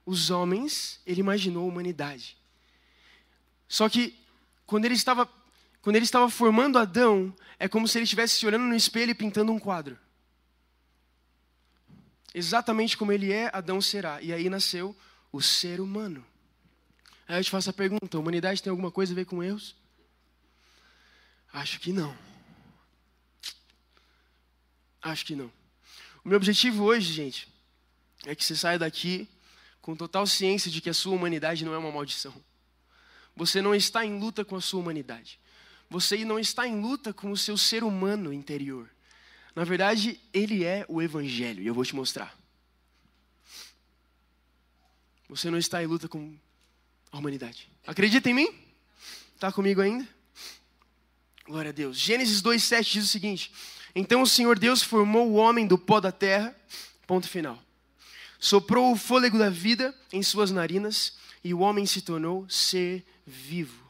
os 0.05 0.29
homens, 0.29 0.99
ele 1.05 1.19
imaginou 1.19 1.63
a 1.63 1.67
humanidade. 1.67 2.37
Só 3.67 3.87
que 3.89 4.17
quando 4.65 4.85
ele 4.85 4.95
estava 4.95 5.29
quando 5.81 5.95
ele 5.95 6.05
estava 6.05 6.29
formando 6.29 6.77
Adão, 6.77 7.35
é 7.57 7.67
como 7.67 7.87
se 7.87 7.97
ele 7.97 8.03
estivesse 8.03 8.35
se 8.35 8.45
olhando 8.45 8.65
no 8.65 8.75
espelho 8.75 9.11
e 9.11 9.15
pintando 9.15 9.51
um 9.51 9.57
quadro. 9.57 9.97
Exatamente 12.33 12.95
como 12.95 13.11
ele 13.11 13.31
é, 13.31 13.49
Adão 13.51 13.81
será. 13.81 14.21
E 14.21 14.31
aí 14.31 14.49
nasceu 14.49 14.95
o 15.31 15.41
ser 15.41 15.81
humano. 15.81 16.23
Aí 17.27 17.39
eu 17.39 17.43
te 17.43 17.49
faço 17.49 17.69
a 17.69 17.73
pergunta: 17.73 18.15
a 18.15 18.19
humanidade 18.19 18.61
tem 18.61 18.69
alguma 18.69 18.91
coisa 18.91 19.13
a 19.13 19.15
ver 19.15 19.25
com 19.25 19.43
erros? 19.43 19.75
Acho 21.51 21.79
que 21.79 21.91
não. 21.91 22.15
Acho 25.01 25.25
que 25.25 25.35
não. 25.35 25.51
O 26.23 26.29
meu 26.29 26.37
objetivo 26.37 26.83
hoje, 26.83 27.11
gente, 27.11 27.50
é 28.25 28.35
que 28.35 28.43
você 28.43 28.55
saia 28.55 28.77
daqui 28.77 29.27
com 29.81 29.95
total 29.95 30.27
ciência 30.27 30.69
de 30.69 30.79
que 30.79 30.89
a 30.89 30.93
sua 30.93 31.13
humanidade 31.13 31.65
não 31.65 31.73
é 31.73 31.77
uma 31.77 31.91
maldição. 31.91 32.33
Você 33.35 33.61
não 33.61 33.73
está 33.73 34.05
em 34.05 34.19
luta 34.19 34.45
com 34.45 34.55
a 34.55 34.61
sua 34.61 34.79
humanidade. 34.79 35.39
Você 35.89 36.23
não 36.23 36.39
está 36.39 36.67
em 36.67 36.79
luta 36.79 37.13
com 37.13 37.31
o 37.31 37.37
seu 37.37 37.57
ser 37.57 37.83
humano 37.83 38.31
interior. 38.31 38.89
Na 39.55 39.63
verdade, 39.63 40.19
ele 40.33 40.63
é 40.63 40.85
o 40.87 41.01
Evangelho, 41.01 41.61
e 41.61 41.67
eu 41.67 41.73
vou 41.73 41.83
te 41.83 41.95
mostrar. 41.95 42.37
Você 45.27 45.49
não 45.49 45.57
está 45.57 45.81
em 45.81 45.87
luta 45.87 46.07
com 46.07 46.33
a 47.11 47.17
humanidade. 47.17 47.69
Acredita 47.85 48.29
em 48.29 48.33
mim? 48.33 48.49
Está 49.35 49.51
comigo 49.51 49.81
ainda? 49.81 50.07
Glória 51.45 51.69
a 51.69 51.73
Deus. 51.73 51.97
Gênesis 51.97 52.41
2,7 52.41 52.91
diz 52.91 53.05
o 53.05 53.07
seguinte: 53.07 53.51
Então 53.95 54.21
o 54.21 54.27
Senhor 54.27 54.59
Deus 54.59 54.83
formou 54.83 55.29
o 55.29 55.33
homem 55.33 55.65
do 55.65 55.77
pó 55.77 55.99
da 55.99 56.11
terra, 56.11 56.55
ponto 57.07 57.27
final 57.27 57.61
soprou 58.41 58.91
o 58.91 58.97
fôlego 58.97 59.37
da 59.37 59.51
vida 59.51 59.95
em 60.11 60.23
suas 60.23 60.49
narinas 60.49 61.15
e 61.43 61.53
o 61.53 61.59
homem 61.59 61.85
se 61.85 62.01
tornou 62.01 62.49
ser 62.49 63.05
vivo. 63.25 63.85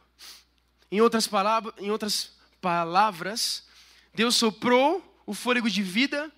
Em 0.91 0.99
outras, 0.99 1.25
palavras, 1.25 1.73
em 1.77 1.89
outras 1.89 2.33
palavras, 2.59 3.63
Deus 4.13 4.35
soprou 4.35 5.01
o 5.25 5.33
fôlego 5.33 5.69
de 5.69 5.81
vida 5.81 6.29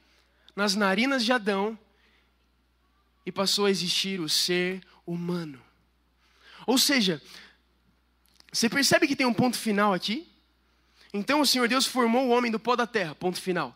nas 0.55 0.75
narinas 0.75 1.25
de 1.25 1.31
Adão 1.33 1.77
e 3.25 3.31
passou 3.31 3.65
a 3.65 3.71
existir 3.71 4.19
o 4.21 4.29
ser 4.29 4.85
humano. 5.05 5.59
Ou 6.67 6.77
seja, 6.77 7.21
Você 8.51 8.69
percebe 8.69 9.07
que 9.07 9.15
tem 9.15 9.25
um 9.25 9.33
ponto 9.33 9.57
final 9.57 9.91
aqui? 9.91 10.31
Então 11.11 11.41
o 11.41 11.45
Senhor 11.45 11.67
Deus 11.67 11.87
formou 11.87 12.27
o 12.27 12.29
homem 12.29 12.51
do 12.51 12.59
pó 12.59 12.75
da 12.75 12.85
terra, 12.85 13.15
ponto 13.15 13.41
final. 13.41 13.75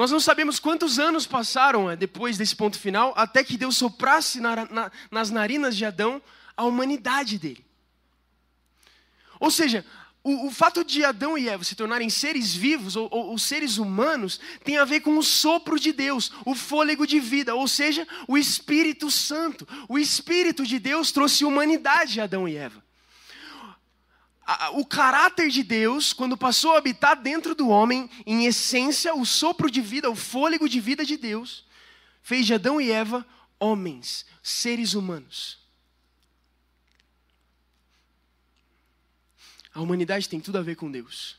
Nós 0.00 0.10
não 0.10 0.18
sabemos 0.18 0.58
quantos 0.58 0.98
anos 0.98 1.26
passaram 1.26 1.90
é, 1.90 1.94
depois 1.94 2.38
desse 2.38 2.56
ponto 2.56 2.78
final, 2.78 3.12
até 3.14 3.44
que 3.44 3.58
Deus 3.58 3.76
soprasse 3.76 4.40
na, 4.40 4.64
na, 4.64 4.90
nas 5.10 5.28
narinas 5.28 5.76
de 5.76 5.84
Adão 5.84 6.22
a 6.56 6.64
humanidade 6.64 7.38
dele. 7.38 7.62
Ou 9.38 9.50
seja, 9.50 9.84
o, 10.24 10.46
o, 10.46 10.50
fato 10.50 10.82
de 10.82 11.04
Adão 11.04 11.36
e 11.36 11.50
Eva 11.50 11.64
se 11.64 11.74
tornarem 11.74 12.08
seres 12.08 12.54
vivos, 12.54 12.96
ou, 12.96 13.08
ou, 13.10 13.26
ou, 13.26 13.38
seres 13.38 13.76
humanos, 13.76 14.40
tem 14.64 14.78
a 14.78 14.86
ver 14.86 15.00
com 15.00 15.18
o 15.18 15.22
sopro 15.22 15.78
de 15.78 15.92
Deus, 15.92 16.32
o 16.46 16.54
fôlego 16.54 17.06
de 17.06 17.20
vida, 17.20 17.54
ou 17.54 17.68
seja, 17.68 18.08
o 18.26 18.38
Espírito 18.38 19.10
Santo. 19.10 19.68
O 19.86 19.98
Espírito 19.98 20.64
de 20.64 20.78
Deus 20.78 21.12
trouxe 21.12 21.44
humanidade 21.44 22.22
a 22.22 22.24
Adão 22.24 22.48
e 22.48 22.56
Eva. 22.56 22.82
O 24.72 24.84
caráter 24.84 25.48
de 25.48 25.62
Deus, 25.62 26.12
quando 26.12 26.36
passou 26.36 26.72
a 26.72 26.78
habitar 26.78 27.14
dentro 27.20 27.54
do 27.54 27.68
homem, 27.68 28.10
em 28.26 28.46
essência, 28.46 29.14
o 29.14 29.24
sopro 29.24 29.70
de 29.70 29.80
vida, 29.80 30.10
o 30.10 30.16
fôlego 30.16 30.68
de 30.68 30.80
vida 30.80 31.04
de 31.04 31.16
Deus, 31.16 31.64
fez 32.22 32.46
de 32.46 32.54
Adão 32.54 32.80
e 32.80 32.90
Eva 32.90 33.24
homens, 33.60 34.26
seres 34.42 34.94
humanos. 34.94 35.58
A 39.72 39.80
humanidade 39.80 40.28
tem 40.28 40.40
tudo 40.40 40.58
a 40.58 40.62
ver 40.62 40.74
com 40.74 40.90
Deus. 40.90 41.36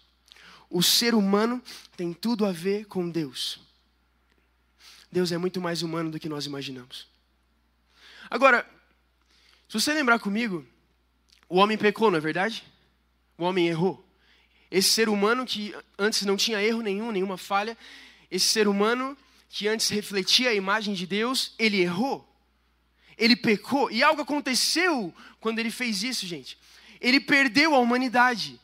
O 0.69 0.81
ser 0.81 1.13
humano 1.13 1.61
tem 1.97 2.13
tudo 2.13 2.45
a 2.45 2.51
ver 2.51 2.85
com 2.85 3.09
Deus. 3.09 3.59
Deus 5.11 5.33
é 5.33 5.37
muito 5.37 5.59
mais 5.59 5.81
humano 5.81 6.09
do 6.09 6.19
que 6.19 6.29
nós 6.29 6.45
imaginamos. 6.45 7.07
Agora, 8.29 8.65
se 9.67 9.73
você 9.73 9.93
lembrar 9.93 10.19
comigo, 10.19 10.65
o 11.49 11.57
homem 11.57 11.77
pecou, 11.77 12.09
não 12.09 12.17
é 12.17 12.21
verdade? 12.21 12.63
O 13.41 13.45
homem 13.45 13.67
errou. 13.67 14.05
Esse 14.69 14.89
ser 14.89 15.09
humano 15.09 15.45
que 15.45 15.75
antes 15.97 16.21
não 16.23 16.37
tinha 16.37 16.61
erro 16.61 16.81
nenhum, 16.81 17.11
nenhuma 17.11 17.37
falha, 17.37 17.77
esse 18.29 18.47
ser 18.47 18.67
humano 18.67 19.17
que 19.49 19.67
antes 19.67 19.89
refletia 19.89 20.49
a 20.49 20.53
imagem 20.53 20.93
de 20.93 21.05
Deus, 21.05 21.53
ele 21.59 21.81
errou. 21.81 22.27
Ele 23.17 23.35
pecou. 23.35 23.91
E 23.91 24.01
algo 24.01 24.21
aconteceu 24.21 25.13
quando 25.39 25.59
ele 25.59 25.71
fez 25.71 26.03
isso, 26.03 26.25
gente 26.25 26.57
ele 27.01 27.19
perdeu 27.19 27.73
a 27.73 27.79
humanidade. 27.79 28.61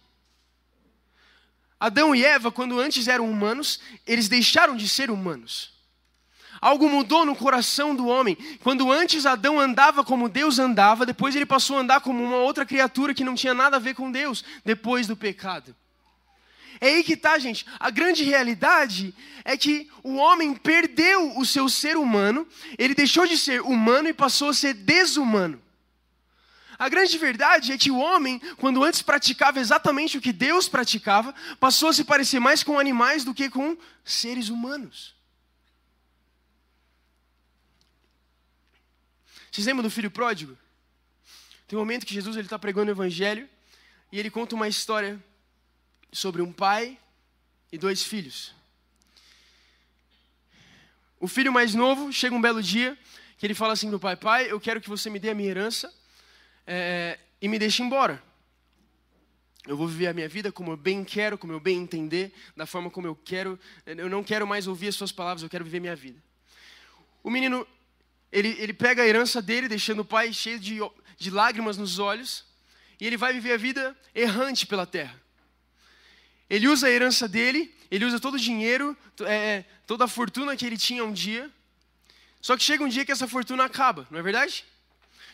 Adão 1.79 2.15
e 2.15 2.23
Eva, 2.23 2.51
quando 2.51 2.79
antes 2.79 3.07
eram 3.07 3.29
humanos, 3.29 3.79
eles 4.05 4.29
deixaram 4.29 4.77
de 4.77 4.87
ser 4.87 5.09
humanos. 5.09 5.73
Algo 6.59 6.89
mudou 6.89 7.25
no 7.25 7.35
coração 7.35 7.95
do 7.95 8.07
homem. 8.07 8.37
Quando 8.63 8.91
antes 8.91 9.25
Adão 9.25 9.59
andava 9.59 10.03
como 10.03 10.29
Deus 10.29 10.59
andava, 10.59 11.05
depois 11.05 11.35
ele 11.35 11.45
passou 11.45 11.77
a 11.77 11.81
andar 11.81 12.01
como 12.01 12.23
uma 12.23 12.37
outra 12.37 12.65
criatura 12.65 13.13
que 13.13 13.23
não 13.23 13.35
tinha 13.35 13.53
nada 13.53 13.77
a 13.77 13.79
ver 13.79 13.93
com 13.93 14.11
Deus, 14.11 14.43
depois 14.65 15.07
do 15.07 15.15
pecado. 15.15 15.75
É 16.79 16.89
aí 16.89 17.03
que 17.03 17.13
está, 17.13 17.37
gente. 17.39 17.65
A 17.79 17.89
grande 17.89 18.23
realidade 18.23 19.13
é 19.43 19.57
que 19.57 19.89
o 20.03 20.15
homem 20.15 20.53
perdeu 20.53 21.37
o 21.37 21.45
seu 21.45 21.67
ser 21.69 21.97
humano, 21.97 22.47
ele 22.77 22.93
deixou 22.93 23.25
de 23.25 23.37
ser 23.37 23.61
humano 23.61 24.07
e 24.07 24.13
passou 24.13 24.49
a 24.49 24.53
ser 24.53 24.73
desumano. 24.73 25.61
A 26.79 26.89
grande 26.89 27.17
verdade 27.17 27.71
é 27.71 27.77
que 27.77 27.89
o 27.89 27.97
homem, 27.97 28.39
quando 28.57 28.83
antes 28.83 29.01
praticava 29.01 29.59
exatamente 29.59 30.17
o 30.17 30.21
que 30.21 30.31
Deus 30.31 30.69
praticava, 30.69 31.33
passou 31.59 31.89
a 31.89 31.93
se 31.93 32.03
parecer 32.03 32.39
mais 32.39 32.61
com 32.61 32.77
animais 32.77 33.23
do 33.23 33.33
que 33.33 33.49
com 33.49 33.75
seres 34.05 34.49
humanos. 34.49 35.16
Vocês 39.57 39.65
lembram 39.65 39.81
do 39.81 39.89
filho 39.89 40.11
pródigo? 40.11 40.55
Tem 41.67 41.75
um 41.75 41.81
momento 41.81 42.05
que 42.05 42.13
Jesus 42.13 42.37
está 42.37 42.59
pregando 42.59 42.91
o 42.91 42.93
evangelho 42.93 43.49
e 44.11 44.19
ele 44.19 44.29
conta 44.29 44.53
uma 44.53 44.67
história 44.67 45.19
sobre 46.11 46.43
um 46.43 46.53
pai 46.53 46.95
e 47.71 47.75
dois 47.75 48.03
filhos. 48.03 48.53
O 51.19 51.27
filho 51.27 51.51
mais 51.51 51.73
novo 51.73 52.13
chega 52.13 52.35
um 52.35 52.39
belo 52.39 52.61
dia 52.61 52.95
que 53.39 53.47
ele 53.47 53.55
fala 53.55 53.73
assim 53.73 53.89
do 53.89 53.99
pai: 53.99 54.15
Pai, 54.15 54.51
eu 54.51 54.59
quero 54.59 54.79
que 54.79 54.87
você 54.87 55.09
me 55.09 55.17
dê 55.17 55.31
a 55.31 55.33
minha 55.33 55.49
herança 55.49 55.91
é, 56.67 57.17
e 57.41 57.47
me 57.47 57.57
deixe 57.57 57.81
embora. 57.81 58.21
Eu 59.65 59.75
vou 59.75 59.87
viver 59.87 60.05
a 60.05 60.13
minha 60.13 60.29
vida 60.29 60.51
como 60.51 60.73
eu 60.73 60.77
bem 60.77 61.03
quero, 61.03 61.35
como 61.35 61.51
eu 61.51 61.59
bem 61.59 61.79
entender, 61.79 62.31
da 62.55 62.67
forma 62.67 62.91
como 62.91 63.07
eu 63.07 63.15
quero. 63.15 63.59
Eu 63.87 64.07
não 64.07 64.23
quero 64.23 64.45
mais 64.45 64.67
ouvir 64.67 64.89
as 64.89 64.95
suas 64.95 65.11
palavras, 65.11 65.41
eu 65.41 65.49
quero 65.49 65.65
viver 65.65 65.79
minha 65.79 65.95
vida. 65.95 66.21
O 67.23 67.31
menino, 67.31 67.65
ele, 68.31 68.55
ele 68.59 68.73
pega 68.73 69.03
a 69.03 69.07
herança 69.07 69.41
dele, 69.41 69.67
deixando 69.67 69.99
o 69.99 70.05
pai 70.05 70.33
cheio 70.33 70.59
de, 70.59 70.79
de 71.17 71.31
lágrimas 71.31 71.77
nos 71.77 71.99
olhos, 71.99 72.45
e 72.99 73.05
ele 73.05 73.17
vai 73.17 73.33
viver 73.33 73.53
a 73.53 73.57
vida 73.57 73.97
errante 74.13 74.65
pela 74.65 74.85
terra. 74.85 75.19
Ele 76.49 76.67
usa 76.67 76.87
a 76.87 76.89
herança 76.89 77.27
dele, 77.27 77.73
ele 77.91 78.05
usa 78.05 78.19
todo 78.19 78.35
o 78.35 78.39
dinheiro, 78.39 78.97
é, 79.21 79.63
toda 79.85 80.05
a 80.05 80.07
fortuna 80.07 80.55
que 80.55 80.65
ele 80.65 80.77
tinha 80.77 81.03
um 81.03 81.11
dia. 81.11 81.51
Só 82.41 82.55
que 82.55 82.63
chega 82.63 82.83
um 82.83 82.87
dia 82.87 83.05
que 83.05 83.11
essa 83.11 83.27
fortuna 83.27 83.65
acaba, 83.65 84.07
não 84.09 84.19
é 84.19 84.21
verdade? 84.21 84.65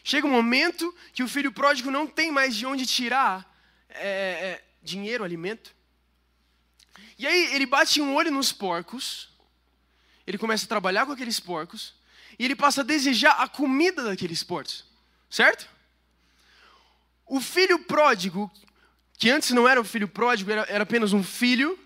Chega 0.04 0.28
um 0.28 0.32
momento 0.32 0.94
que 1.14 1.24
o 1.24 1.28
filho 1.28 1.52
pródigo 1.52 1.90
não 1.90 2.06
tem 2.06 2.32
mais 2.32 2.56
de 2.56 2.66
onde 2.66 2.86
tirar 2.86 3.50
é, 3.90 4.08
é, 4.08 4.64
dinheiro, 4.82 5.24
alimento. 5.24 5.74
E 7.18 7.26
aí 7.26 7.56
ele 7.56 7.66
bate 7.66 8.02
um 8.02 8.16
olho 8.16 8.32
nos 8.32 8.52
porcos, 8.52 9.30
ele 10.26 10.38
começa 10.38 10.66
a 10.66 10.68
trabalhar 10.68 11.06
com 11.06 11.12
aqueles 11.12 11.40
porcos, 11.40 11.94
e 12.38 12.46
ele 12.46 12.56
passa 12.56 12.82
a 12.82 12.84
desejar 12.84 13.32
a 13.34 13.48
comida 13.48 14.04
daqueles 14.04 14.44
porcos, 14.44 14.86
certo? 15.30 15.68
O 17.26 17.40
filho 17.40 17.80
pródigo, 17.80 18.52
que 19.18 19.30
antes 19.30 19.52
não 19.52 19.68
era 19.68 19.80
o 19.80 19.84
filho 19.84 20.08
pródigo, 20.08 20.52
era, 20.52 20.66
era 20.70 20.84
apenas 20.84 21.14
um 21.14 21.24
filho, 21.24 21.80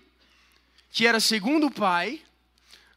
que 0.90 1.06
era 1.06 1.20
segundo 1.20 1.66
o 1.66 1.70
pai, 1.70 2.22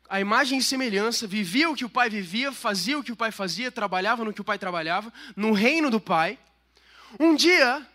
a 0.10 0.20
imagem 0.20 0.60
e 0.60 0.64
semelhança, 0.64 1.26
vivia 1.26 1.70
o 1.70 1.76
que 1.76 1.86
o 1.86 1.90
pai 1.90 2.10
vivia, 2.10 2.52
fazia 2.52 3.00
o 3.00 3.04
que 3.04 3.14
o 3.14 3.16
pai 3.16 3.32
fazia, 3.32 3.72
trabalhava 3.72 4.26
no 4.26 4.34
que 4.34 4.42
o 4.42 4.44
pai 4.44 4.60
trabalhava, 4.60 5.12
no 5.38 5.54
reino 5.54 5.90
do 5.90 6.02
pai. 6.02 6.38
Um 7.18 7.34
dia, 7.34 7.88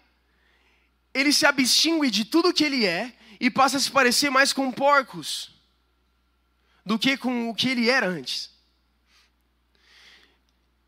ele 1.12 1.30
se 1.30 1.44
abstingue 1.44 2.10
de 2.10 2.24
tudo 2.24 2.54
que 2.54 2.64
ele 2.64 2.86
é 2.86 3.12
e 3.38 3.50
passa 3.50 3.76
a 3.76 3.80
se 3.80 3.90
parecer 3.90 4.30
mais 4.30 4.52
com 4.52 4.72
porcos 4.72 5.50
do 6.86 6.98
que 6.98 7.18
com 7.18 7.50
o 7.50 7.54
que 7.54 7.68
ele 7.68 7.90
era 7.90 8.06
antes. 8.06 8.50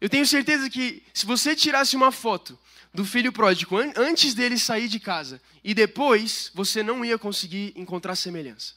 Eu 0.00 0.08
tenho 0.08 0.26
certeza 0.26 0.70
que 0.70 1.02
se 1.12 1.26
você 1.26 1.56
tirasse 1.56 1.96
uma 1.96 2.12
foto 2.12 2.58
do 2.94 3.04
filho 3.04 3.32
pródigo 3.32 3.76
antes 3.96 4.34
dele 4.34 4.58
sair 4.58 4.88
de 4.88 5.00
casa 5.00 5.40
e 5.62 5.74
depois, 5.74 6.50
você 6.54 6.82
não 6.82 7.04
ia 7.04 7.18
conseguir 7.18 7.72
encontrar 7.76 8.14
semelhança. 8.16 8.74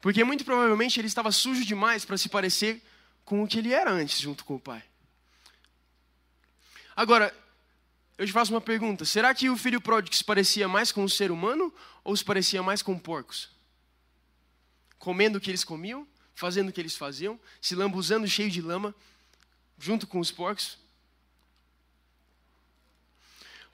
Porque 0.00 0.22
muito 0.22 0.44
provavelmente 0.44 1.00
ele 1.00 1.08
estava 1.08 1.32
sujo 1.32 1.64
demais 1.64 2.04
para 2.04 2.16
se 2.16 2.28
parecer 2.28 2.82
com 3.24 3.42
o 3.42 3.48
que 3.48 3.58
ele 3.58 3.72
era 3.72 3.90
antes, 3.90 4.20
junto 4.20 4.44
com 4.44 4.54
o 4.54 4.60
pai. 4.60 4.82
Agora, 6.94 7.34
eu 8.16 8.26
te 8.26 8.32
faço 8.32 8.52
uma 8.52 8.60
pergunta: 8.60 9.04
será 9.04 9.34
que 9.34 9.50
o 9.50 9.56
filho 9.56 9.80
pródigo 9.80 10.14
se 10.14 10.24
parecia 10.24 10.68
mais 10.68 10.92
com 10.92 11.04
um 11.04 11.08
ser 11.08 11.30
humano 11.30 11.72
ou 12.04 12.16
se 12.16 12.24
parecia 12.24 12.62
mais 12.62 12.82
com 12.82 12.98
porcos? 12.98 13.50
Comendo 14.98 15.38
o 15.38 15.40
que 15.40 15.50
eles 15.50 15.64
comiam, 15.64 16.06
fazendo 16.34 16.68
o 16.68 16.72
que 16.72 16.80
eles 16.80 16.96
faziam, 16.96 17.38
se 17.60 17.74
lambuzando 17.74 18.26
cheio 18.26 18.50
de 18.50 18.60
lama, 18.60 18.94
junto 19.78 20.06
com 20.06 20.18
os 20.18 20.30
porcos? 20.30 20.78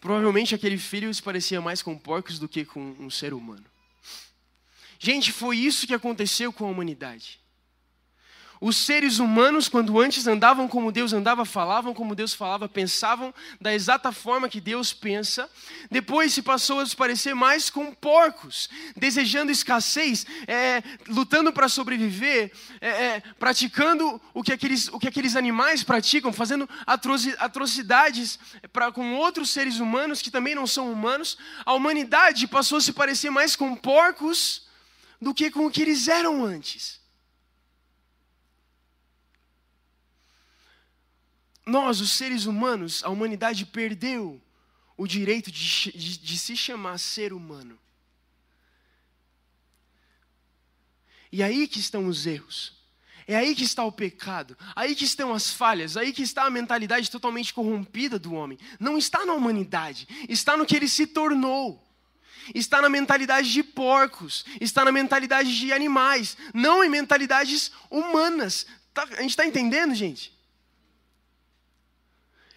Provavelmente 0.00 0.54
aquele 0.54 0.76
filho 0.76 1.12
se 1.12 1.23
parecia 1.23 1.61
mais 1.61 1.80
com 1.80 1.96
porcos 1.96 2.38
do 2.38 2.49
que 2.49 2.64
com 2.64 2.80
um 2.99 3.08
ser 3.08 3.32
humano. 3.32 3.64
Gente, 4.99 5.32
foi 5.32 5.56
isso 5.56 5.87
que 5.87 5.94
aconteceu 5.94 6.52
com 6.52 6.66
a 6.66 6.70
humanidade. 6.70 7.40
Os 8.66 8.78
seres 8.78 9.18
humanos, 9.18 9.68
quando 9.68 10.00
antes 10.00 10.26
andavam 10.26 10.66
como 10.66 10.90
Deus 10.90 11.12
andava, 11.12 11.44
falavam 11.44 11.92
como 11.92 12.14
Deus 12.14 12.33
falava, 12.33 12.66
pensavam 12.66 13.35
da 13.61 13.75
exata 13.75 14.11
forma 14.11 14.49
que 14.49 14.59
Deus 14.59 14.90
pensa, 14.90 15.50
depois 15.90 16.33
se 16.33 16.40
passou 16.40 16.80
a 16.80 16.87
se 16.87 16.97
parecer 16.97 17.35
mais 17.35 17.68
com 17.68 17.92
porcos, 17.92 18.71
desejando 18.97 19.52
escassez, 19.52 20.25
é, 20.47 20.83
lutando 21.06 21.52
para 21.52 21.68
sobreviver, 21.68 22.52
é, 22.80 22.88
é, 22.88 23.23
praticando 23.38 24.18
o 24.33 24.42
que, 24.42 24.54
aqueles, 24.54 24.88
o 24.88 24.99
que 24.99 25.09
aqueles 25.09 25.37
animais 25.37 25.83
praticam, 25.83 26.33
fazendo 26.33 26.66
atrocidades 26.87 28.38
pra, 28.73 28.90
com 28.90 29.14
outros 29.16 29.50
seres 29.50 29.78
humanos 29.78 30.23
que 30.23 30.30
também 30.30 30.54
não 30.54 30.66
são 30.66 30.90
humanos. 30.90 31.37
A 31.66 31.75
humanidade 31.75 32.47
passou 32.47 32.78
a 32.78 32.80
se 32.80 32.94
parecer 32.94 33.28
mais 33.28 33.54
com 33.54 33.76
porcos 33.76 34.62
do 35.21 35.35
que 35.35 35.50
com 35.50 35.66
o 35.66 35.71
que 35.71 35.83
eles 35.83 36.09
eram 36.09 36.42
antes. 36.42 37.03
Nós, 41.66 42.00
os 42.00 42.12
seres 42.12 42.44
humanos, 42.47 43.02
a 43.04 43.09
humanidade 43.09 43.64
perdeu 43.64 44.40
o 44.97 45.06
direito 45.06 45.50
de, 45.50 45.92
de, 45.92 46.18
de 46.18 46.38
se 46.38 46.56
chamar 46.56 46.99
ser 46.99 47.33
humano. 47.33 47.78
E 51.33 51.42
aí 51.42 51.66
que 51.66 51.80
estão 51.80 52.06
os 52.06 52.26
erros. 52.26 52.73
É 53.26 53.35
aí 53.35 53.54
que 53.54 53.64
está 53.64 53.83
o 53.83 53.90
pecado, 53.90 54.56
aí 54.76 54.94
que 54.94 55.04
estão 55.04 55.33
as 55.33 55.50
falhas, 55.50 55.97
aí 55.97 56.12
que 56.12 56.23
está 56.23 56.44
a 56.44 56.50
mentalidade 56.50 57.11
totalmente 57.11 57.54
corrompida 57.54 58.18
do 58.18 58.35
homem. 58.35 58.59
Não 58.78 58.99
está 58.99 59.25
na 59.25 59.33
humanidade, 59.33 60.06
está 60.28 60.56
no 60.56 60.66
que 60.66 60.76
ele 60.76 60.88
se 60.88 61.06
tornou. 61.06 61.83
Está 62.54 62.83
na 62.83 62.90
mentalidade 62.90 63.50
de 63.50 63.62
porcos, 63.62 64.44
está 64.61 64.85
na 64.85 64.92
mentalidade 64.92 65.56
de 65.56 65.73
animais, 65.73 66.37
não 66.52 66.85
em 66.85 66.90
mentalidades 66.90 67.73
humanas. 67.90 68.66
Tá, 68.92 69.04
a 69.04 69.23
gente 69.23 69.30
está 69.30 69.47
entendendo, 69.47 69.94
gente? 69.94 70.34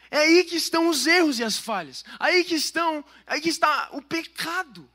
É 0.09 0.19
aí 0.19 0.43
que 0.43 0.55
estão 0.55 0.89
os 0.89 1.05
erros 1.05 1.39
e 1.39 1.43
as 1.43 1.57
falhas. 1.57 2.03
Aí 2.19 2.43
que 2.43 2.55
estão, 2.55 3.03
aí 3.25 3.41
que 3.41 3.49
está 3.49 3.89
o 3.91 4.01
pecado. 4.01 4.89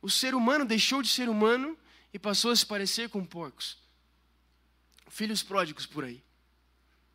O 0.00 0.10
ser 0.10 0.34
humano 0.34 0.64
deixou 0.64 1.02
de 1.02 1.08
ser 1.08 1.28
humano 1.28 1.78
e 2.12 2.18
passou 2.18 2.50
a 2.50 2.56
se 2.56 2.64
parecer 2.64 3.08
com 3.08 3.24
porcos. 3.24 3.78
Filhos 5.08 5.42
pródigos 5.42 5.86
por 5.86 6.04
aí. 6.04 6.22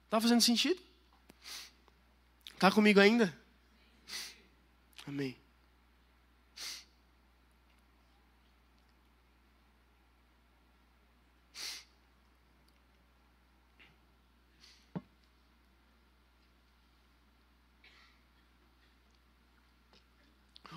Tá 0.09 0.19
fazendo 0.19 0.41
sentido? 0.41 0.81
Tá 2.57 2.71
comigo 2.71 2.99
ainda? 2.99 3.35
Amém. 5.07 5.35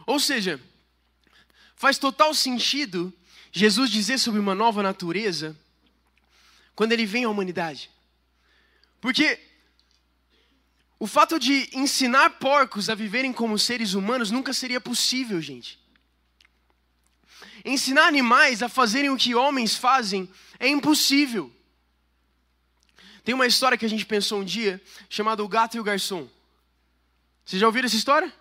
Ou 0.06 0.18
seja, 0.18 0.60
faz 1.76 1.98
total 1.98 2.34
sentido 2.34 3.12
Jesus 3.50 3.90
dizer 3.90 4.18
sobre 4.18 4.40
uma 4.40 4.54
nova 4.54 4.82
natureza 4.82 5.56
quando 6.74 6.92
ele 6.92 7.04
vem 7.04 7.24
à 7.24 7.28
humanidade. 7.28 7.90
Porque 9.00 9.38
o 10.98 11.06
fato 11.06 11.38
de 11.38 11.68
ensinar 11.72 12.30
porcos 12.38 12.88
a 12.88 12.94
viverem 12.94 13.32
como 13.32 13.58
seres 13.58 13.94
humanos 13.94 14.30
nunca 14.30 14.52
seria 14.52 14.80
possível, 14.80 15.40
gente. 15.40 15.78
Ensinar 17.64 18.06
animais 18.06 18.62
a 18.62 18.68
fazerem 18.68 19.10
o 19.10 19.16
que 19.16 19.34
homens 19.34 19.76
fazem 19.76 20.28
é 20.58 20.68
impossível. 20.68 21.52
Tem 23.24 23.34
uma 23.34 23.46
história 23.46 23.76
que 23.76 23.84
a 23.84 23.88
gente 23.88 24.06
pensou 24.06 24.40
um 24.40 24.44
dia 24.44 24.80
chamada 25.08 25.44
O 25.44 25.48
Gato 25.48 25.76
e 25.76 25.80
o 25.80 25.84
Garçom. 25.84 26.28
Vocês 27.44 27.60
já 27.60 27.66
ouviram 27.66 27.86
essa 27.86 27.96
história? 27.96 28.32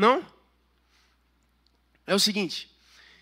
Não? 0.00 0.24
É 2.06 2.14
o 2.14 2.18
seguinte: 2.18 2.74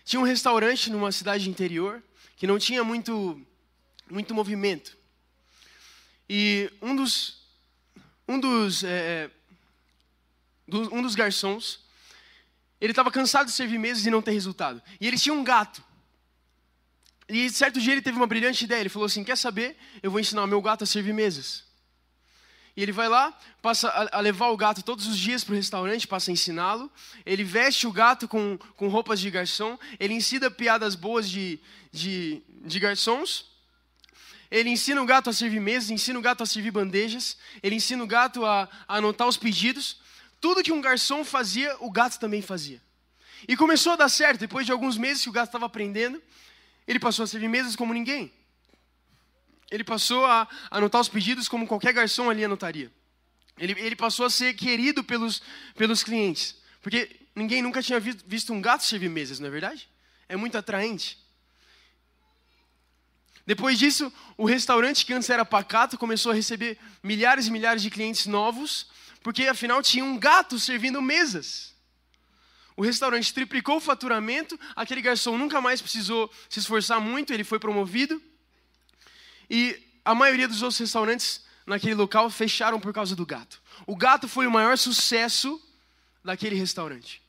tinha 0.05 0.17
um 0.17 0.23
restaurante 0.23 0.89
numa 0.89 1.11
cidade 1.11 1.49
interior 1.49 2.01
que 2.37 2.47
não 2.47 2.57
tinha 2.57 2.85
muito, 2.85 3.45
muito 4.09 4.33
movimento. 4.33 4.97
E 6.29 6.71
um 6.81 6.95
dos, 6.95 7.43
um 8.25 8.39
dos, 8.39 8.85
é, 8.85 9.29
do, 10.65 10.95
um 10.95 11.01
dos 11.01 11.15
garçons, 11.15 11.81
ele 12.79 12.93
estava 12.93 13.11
cansado 13.11 13.47
de 13.47 13.51
servir 13.51 13.77
mesas 13.77 14.05
e 14.05 14.09
não 14.09 14.21
ter 14.21 14.31
resultado. 14.31 14.81
E 15.01 15.05
ele 15.05 15.17
tinha 15.17 15.35
um 15.35 15.43
gato. 15.43 15.83
E 17.27 17.49
certo 17.49 17.81
dia 17.81 17.91
ele 17.91 18.01
teve 18.01 18.15
uma 18.15 18.25
brilhante 18.25 18.63
ideia. 18.63 18.79
Ele 18.79 18.87
falou 18.87 19.07
assim: 19.07 19.25
Quer 19.25 19.37
saber? 19.37 19.75
Eu 20.01 20.09
vou 20.09 20.19
ensinar 20.21 20.45
o 20.45 20.47
meu 20.47 20.61
gato 20.61 20.85
a 20.85 20.87
servir 20.87 21.13
mesas. 21.13 21.68
E 22.79 22.81
ele 22.81 22.93
vai 22.93 23.09
lá, 23.09 23.37
passa 23.61 23.89
a, 23.89 24.21
levar 24.21 24.47
o 24.51 24.55
gato 24.55 24.81
todos 24.81 25.05
os 25.05 25.17
dias 25.17 25.43
para 25.43 25.51
o 25.51 25.55
restaurante, 25.57 26.07
passa 26.07 26.31
a 26.31 26.33
ensiná-lo. 26.33 26.89
Ele 27.25 27.43
veste 27.43 27.85
o 27.85 27.91
gato 27.91 28.25
com, 28.25 28.57
com 28.77 28.87
roupas 28.87 29.19
de 29.19 29.29
garçom. 29.29 29.77
Ele 29.99 30.13
ensina 30.13 30.49
piadas 30.49 30.95
boas 30.95 31.29
de, 31.29 31.59
de, 31.91 32.41
de 32.63 32.79
garçons. 32.79 33.47
Ele 34.49 34.69
ensina 34.69 35.01
o 35.01 35.05
gato 35.05 35.29
a 35.29 35.33
servir 35.33 35.59
mesas, 35.59 35.89
ensina 35.89 36.17
o 36.17 36.21
gato 36.21 36.41
a 36.41 36.45
servir 36.45 36.71
bandejas. 36.71 37.35
Ele 37.61 37.75
ensina 37.75 38.01
o 38.01 38.07
gato 38.07 38.45
a, 38.45 38.69
a 38.87 38.95
anotar 38.95 39.27
os 39.27 39.35
pedidos. 39.35 39.99
Tudo 40.39 40.63
que 40.63 40.71
um 40.71 40.79
garçom 40.79 41.25
fazia, 41.25 41.75
o 41.81 41.91
gato 41.91 42.17
também 42.17 42.41
fazia. 42.41 42.81
E 43.45 43.57
começou 43.57 43.91
a 43.91 43.97
dar 43.97 44.07
certo. 44.07 44.39
Depois 44.39 44.65
de 44.65 44.71
alguns 44.71 44.97
meses 44.97 45.21
que 45.21 45.29
o 45.29 45.33
gato 45.33 45.49
estava 45.49 45.65
aprendendo, 45.65 46.23
ele 46.87 46.97
passou 46.97 47.23
a 47.23 47.27
servir 47.27 47.49
mesas 47.49 47.75
como 47.75 47.93
ninguém. 47.93 48.31
Ele 49.71 49.83
passou 49.83 50.25
a 50.25 50.47
anotar 50.71 51.01
os 51.01 51.09
pedidos 51.09 51.47
como 51.47 51.67
qualquer 51.67 51.93
garçom 51.93 52.29
ali 52.29 52.43
anotaria. 52.43 52.91
Ele, 53.57 53.73
ele 53.79 53.95
passou 53.95 54.25
a 54.25 54.29
ser 54.29 54.53
querido 54.53 55.03
pelos, 55.03 55.41
pelos 55.75 56.03
clientes. 56.03 56.55
Porque 56.81 57.15
ninguém 57.35 57.61
nunca 57.61 57.81
tinha 57.81 57.99
visto, 57.99 58.23
visto 58.25 58.53
um 58.53 58.61
gato 58.61 58.83
servir 58.83 59.09
mesas, 59.09 59.39
não 59.39 59.47
é 59.47 59.51
verdade? 59.51 59.87
É 60.27 60.35
muito 60.35 60.57
atraente. 60.57 61.17
Depois 63.45 63.79
disso, 63.79 64.13
o 64.37 64.45
restaurante 64.45 65.05
que 65.05 65.13
antes 65.13 65.29
era 65.29 65.43
pacato 65.43 65.97
começou 65.97 66.31
a 66.31 66.35
receber 66.35 66.77
milhares 67.01 67.47
e 67.47 67.51
milhares 67.51 67.81
de 67.81 67.89
clientes 67.89 68.27
novos, 68.27 68.87
porque 69.23 69.47
afinal 69.47 69.81
tinha 69.81 70.05
um 70.05 70.17
gato 70.17 70.59
servindo 70.59 71.01
mesas. 71.01 71.73
O 72.77 72.83
restaurante 72.83 73.33
triplicou 73.33 73.77
o 73.77 73.81
faturamento, 73.81 74.57
aquele 74.75 75.01
garçom 75.01 75.37
nunca 75.37 75.59
mais 75.59 75.81
precisou 75.81 76.31
se 76.47 76.59
esforçar 76.59 77.01
muito, 77.01 77.33
ele 77.33 77.43
foi 77.43 77.59
promovido. 77.59 78.21
E 79.49 79.81
a 80.05 80.13
maioria 80.13 80.47
dos 80.47 80.61
outros 80.61 80.79
restaurantes 80.79 81.43
naquele 81.65 81.95
local 81.95 82.29
fecharam 82.29 82.79
por 82.79 82.93
causa 82.93 83.15
do 83.15 83.25
gato. 83.25 83.61
O 83.85 83.95
gato 83.95 84.27
foi 84.27 84.47
o 84.47 84.51
maior 84.51 84.77
sucesso 84.77 85.61
daquele 86.23 86.55
restaurante. 86.55 87.21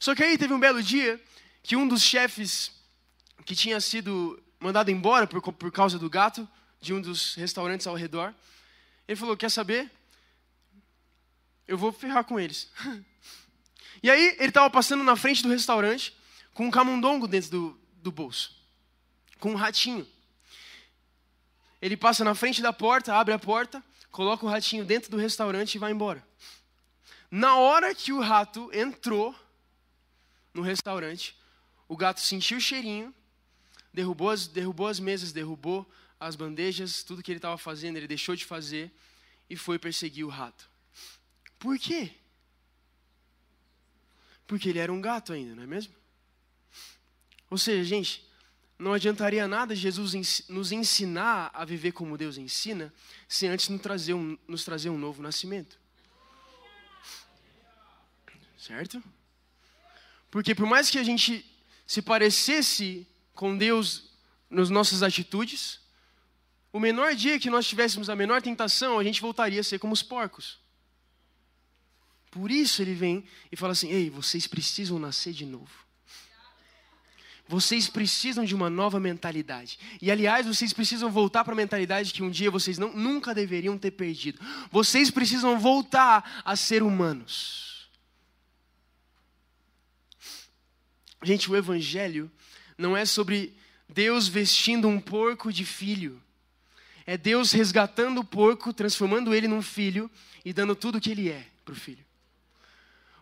Só 0.00 0.14
que 0.14 0.22
aí 0.22 0.36
teve 0.36 0.52
um 0.52 0.58
belo 0.58 0.82
dia 0.82 1.22
que 1.62 1.76
um 1.76 1.86
dos 1.86 2.02
chefes 2.02 2.72
que 3.44 3.54
tinha 3.54 3.80
sido 3.80 4.42
mandado 4.58 4.90
embora 4.90 5.26
por, 5.26 5.40
por 5.52 5.72
causa 5.72 5.98
do 5.98 6.08
gato, 6.08 6.48
de 6.80 6.92
um 6.92 7.00
dos 7.00 7.34
restaurantes 7.34 7.86
ao 7.86 7.94
redor, 7.94 8.34
ele 9.06 9.16
falou: 9.16 9.36
Quer 9.36 9.50
saber? 9.50 9.90
Eu 11.66 11.78
vou 11.78 11.92
ferrar 11.92 12.24
com 12.24 12.40
eles. 12.40 12.70
e 14.02 14.10
aí 14.10 14.36
ele 14.38 14.48
estava 14.48 14.68
passando 14.68 15.04
na 15.04 15.14
frente 15.14 15.42
do 15.42 15.48
restaurante 15.48 16.14
com 16.52 16.66
um 16.66 16.70
camundongo 16.70 17.28
dentro 17.28 17.50
do, 17.50 17.80
do 18.02 18.10
bolso, 18.10 18.56
com 19.38 19.52
um 19.52 19.56
ratinho. 19.56 20.06
Ele 21.82 21.96
passa 21.96 22.22
na 22.22 22.32
frente 22.32 22.62
da 22.62 22.72
porta, 22.72 23.12
abre 23.16 23.34
a 23.34 23.38
porta, 23.40 23.82
coloca 24.12 24.46
o 24.46 24.48
ratinho 24.48 24.84
dentro 24.84 25.10
do 25.10 25.16
restaurante 25.16 25.74
e 25.74 25.78
vai 25.78 25.90
embora. 25.90 26.24
Na 27.28 27.56
hora 27.56 27.92
que 27.92 28.12
o 28.12 28.20
rato 28.20 28.70
entrou 28.72 29.34
no 30.54 30.62
restaurante, 30.62 31.36
o 31.88 31.96
gato 31.96 32.20
sentiu 32.20 32.58
o 32.58 32.60
cheirinho, 32.60 33.12
derrubou 33.92 34.30
as, 34.30 34.46
derrubou 34.46 34.86
as 34.86 35.00
mesas, 35.00 35.32
derrubou 35.32 35.90
as 36.20 36.36
bandejas, 36.36 37.02
tudo 37.02 37.20
que 37.20 37.32
ele 37.32 37.38
estava 37.38 37.58
fazendo, 37.58 37.96
ele 37.96 38.06
deixou 38.06 38.36
de 38.36 38.44
fazer 38.44 38.92
e 39.50 39.56
foi 39.56 39.76
perseguir 39.76 40.24
o 40.24 40.28
rato. 40.28 40.70
Por 41.58 41.76
quê? 41.78 42.12
Porque 44.46 44.68
ele 44.68 44.78
era 44.78 44.92
um 44.92 45.00
gato 45.00 45.32
ainda, 45.32 45.56
não 45.56 45.64
é 45.64 45.66
mesmo? 45.66 45.94
Ou 47.50 47.58
seja, 47.58 47.82
gente, 47.82 48.24
não 48.82 48.92
adiantaria 48.92 49.46
nada 49.46 49.76
Jesus 49.76 50.42
nos 50.48 50.72
ensinar 50.72 51.52
a 51.54 51.64
viver 51.64 51.92
como 51.92 52.18
Deus 52.18 52.36
ensina, 52.36 52.92
se 53.28 53.46
antes 53.46 53.68
nos 53.68 53.80
trazer 53.80 54.12
um, 54.12 54.36
nos 54.46 54.64
trazer 54.64 54.90
um 54.90 54.98
novo 54.98 55.22
nascimento. 55.22 55.78
Certo? 58.58 59.02
Porque 60.30 60.52
por 60.52 60.66
mais 60.66 60.90
que 60.90 60.98
a 60.98 61.04
gente 61.04 61.48
se 61.86 62.02
parecesse 62.02 63.06
com 63.34 63.56
Deus 63.56 64.10
nas 64.50 64.68
nossas 64.68 65.02
atitudes, 65.02 65.80
o 66.72 66.80
menor 66.80 67.14
dia 67.14 67.38
que 67.38 67.50
nós 67.50 67.68
tivéssemos 67.68 68.10
a 68.10 68.16
menor 68.16 68.42
tentação, 68.42 68.98
a 68.98 69.04
gente 69.04 69.20
voltaria 69.20 69.60
a 69.60 69.64
ser 69.64 69.78
como 69.78 69.92
os 69.92 70.02
porcos. 70.02 70.58
Por 72.32 72.50
isso 72.50 72.82
ele 72.82 72.94
vem 72.94 73.24
e 73.50 73.56
fala 73.56 73.72
assim: 73.72 73.90
Ei, 73.90 74.10
vocês 74.10 74.48
precisam 74.48 74.98
nascer 74.98 75.32
de 75.32 75.46
novo. 75.46 75.82
Vocês 77.52 77.86
precisam 77.86 78.46
de 78.46 78.54
uma 78.54 78.70
nova 78.70 78.98
mentalidade. 78.98 79.78
E 80.00 80.10
aliás, 80.10 80.46
vocês 80.46 80.72
precisam 80.72 81.10
voltar 81.10 81.44
para 81.44 81.52
a 81.52 81.56
mentalidade 81.56 82.10
que 82.10 82.22
um 82.22 82.30
dia 82.30 82.50
vocês 82.50 82.78
não, 82.78 82.94
nunca 82.94 83.34
deveriam 83.34 83.76
ter 83.76 83.90
perdido. 83.90 84.40
Vocês 84.70 85.10
precisam 85.10 85.60
voltar 85.60 86.40
a 86.46 86.56
ser 86.56 86.82
humanos. 86.82 87.90
Gente, 91.22 91.50
o 91.50 91.54
evangelho 91.54 92.32
não 92.78 92.96
é 92.96 93.04
sobre 93.04 93.54
Deus 93.86 94.26
vestindo 94.26 94.88
um 94.88 94.98
porco 94.98 95.52
de 95.52 95.66
filho. 95.66 96.22
É 97.04 97.18
Deus 97.18 97.52
resgatando 97.52 98.22
o 98.22 98.24
porco, 98.24 98.72
transformando 98.72 99.34
ele 99.34 99.46
num 99.46 99.60
filho 99.60 100.10
e 100.42 100.54
dando 100.54 100.74
tudo 100.74 100.96
o 100.96 101.00
que 101.02 101.10
ele 101.10 101.28
é 101.28 101.46
para 101.66 101.72
o 101.72 101.76
filho. 101.76 102.11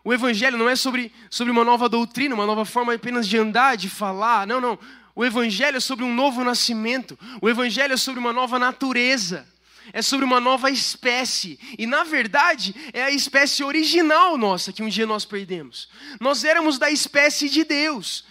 O 0.03 0.13
Evangelho 0.13 0.57
não 0.57 0.67
é 0.67 0.75
sobre, 0.75 1.11
sobre 1.29 1.51
uma 1.51 1.63
nova 1.63 1.87
doutrina, 1.87 2.33
uma 2.33 2.45
nova 2.45 2.65
forma 2.65 2.93
apenas 2.93 3.27
de 3.27 3.37
andar, 3.37 3.77
de 3.77 3.89
falar. 3.89 4.47
Não, 4.47 4.59
não. 4.59 4.79
O 5.15 5.23
Evangelho 5.23 5.77
é 5.77 5.79
sobre 5.79 6.03
um 6.03 6.13
novo 6.13 6.43
nascimento. 6.43 7.17
O 7.41 7.49
Evangelho 7.49 7.93
é 7.93 7.97
sobre 7.97 8.19
uma 8.19 8.33
nova 8.33 8.57
natureza. 8.57 9.47
É 9.93 10.01
sobre 10.01 10.25
uma 10.25 10.39
nova 10.39 10.71
espécie. 10.71 11.59
E, 11.77 11.85
na 11.85 12.03
verdade, 12.03 12.73
é 12.93 13.03
a 13.03 13.11
espécie 13.11 13.63
original 13.63 14.37
nossa 14.37 14.71
que 14.71 14.81
um 14.81 14.89
dia 14.89 15.05
nós 15.05 15.25
perdemos. 15.25 15.89
Nós 16.19 16.43
éramos 16.43 16.77
da 16.77 16.89
espécie 16.89 17.49
de 17.49 17.63
Deus. 17.63 18.25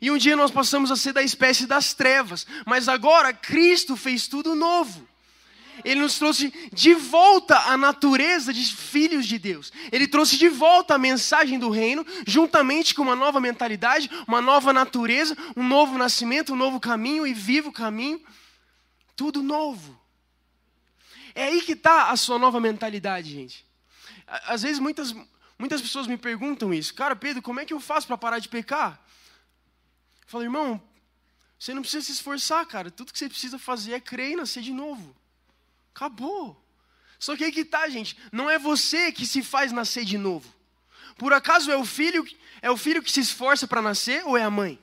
E 0.00 0.10
um 0.10 0.18
dia 0.18 0.36
nós 0.36 0.50
passamos 0.50 0.90
a 0.90 0.96
ser 0.96 1.12
da 1.12 1.22
espécie 1.22 1.66
das 1.66 1.94
trevas. 1.94 2.46
Mas 2.66 2.88
agora 2.88 3.32
Cristo 3.32 3.96
fez 3.96 4.28
tudo 4.28 4.54
novo. 4.54 5.06
Ele 5.84 6.00
nos 6.00 6.18
trouxe 6.18 6.52
de 6.72 6.94
volta 6.94 7.58
a 7.70 7.76
natureza 7.76 8.52
de 8.52 8.64
filhos 8.64 9.26
de 9.26 9.38
Deus. 9.38 9.72
Ele 9.92 10.06
trouxe 10.06 10.36
de 10.36 10.48
volta 10.48 10.94
a 10.94 10.98
mensagem 10.98 11.58
do 11.58 11.70
reino, 11.70 12.04
juntamente 12.26 12.94
com 12.94 13.02
uma 13.02 13.16
nova 13.16 13.40
mentalidade, 13.40 14.10
uma 14.26 14.40
nova 14.40 14.72
natureza, 14.72 15.36
um 15.56 15.66
novo 15.66 15.98
nascimento, 15.98 16.52
um 16.52 16.56
novo 16.56 16.80
caminho 16.80 17.26
e 17.26 17.34
vivo 17.34 17.72
caminho. 17.72 18.20
Tudo 19.14 19.42
novo. 19.42 19.98
É 21.34 21.44
aí 21.44 21.60
que 21.60 21.72
está 21.72 22.10
a 22.10 22.16
sua 22.16 22.38
nova 22.38 22.58
mentalidade, 22.60 23.30
gente. 23.30 23.66
Às 24.26 24.62
vezes 24.62 24.78
muitas, 24.78 25.14
muitas 25.58 25.80
pessoas 25.80 26.06
me 26.06 26.16
perguntam 26.16 26.72
isso. 26.72 26.94
Cara, 26.94 27.14
Pedro, 27.14 27.42
como 27.42 27.60
é 27.60 27.64
que 27.64 27.74
eu 27.74 27.80
faço 27.80 28.06
para 28.06 28.18
parar 28.18 28.38
de 28.38 28.48
pecar? 28.48 29.00
Eu 30.22 30.28
falo, 30.28 30.44
irmão, 30.44 30.82
você 31.58 31.72
não 31.72 31.82
precisa 31.82 32.06
se 32.06 32.12
esforçar, 32.12 32.66
cara. 32.66 32.90
Tudo 32.90 33.12
que 33.12 33.18
você 33.18 33.28
precisa 33.28 33.58
fazer 33.58 33.92
é 33.92 34.00
crer 34.00 34.32
e 34.32 34.36
nascer 34.36 34.62
de 34.62 34.72
novo. 34.72 35.14
Acabou. 35.96 36.62
Só 37.18 37.34
que 37.34 37.42
aí 37.42 37.50
que 37.50 37.64
tá, 37.64 37.88
gente. 37.88 38.18
Não 38.30 38.50
é 38.50 38.58
você 38.58 39.10
que 39.10 39.24
se 39.24 39.42
faz 39.42 39.72
nascer 39.72 40.04
de 40.04 40.18
novo. 40.18 40.46
Por 41.16 41.32
acaso 41.32 41.72
é 41.72 41.76
o 41.76 41.86
filho, 41.86 42.22
é 42.60 42.70
o 42.70 42.76
filho 42.76 43.02
que 43.02 43.10
se 43.10 43.20
esforça 43.20 43.66
para 43.66 43.80
nascer 43.80 44.22
ou 44.26 44.36
é 44.36 44.42
a 44.42 44.50
mãe? 44.50 44.78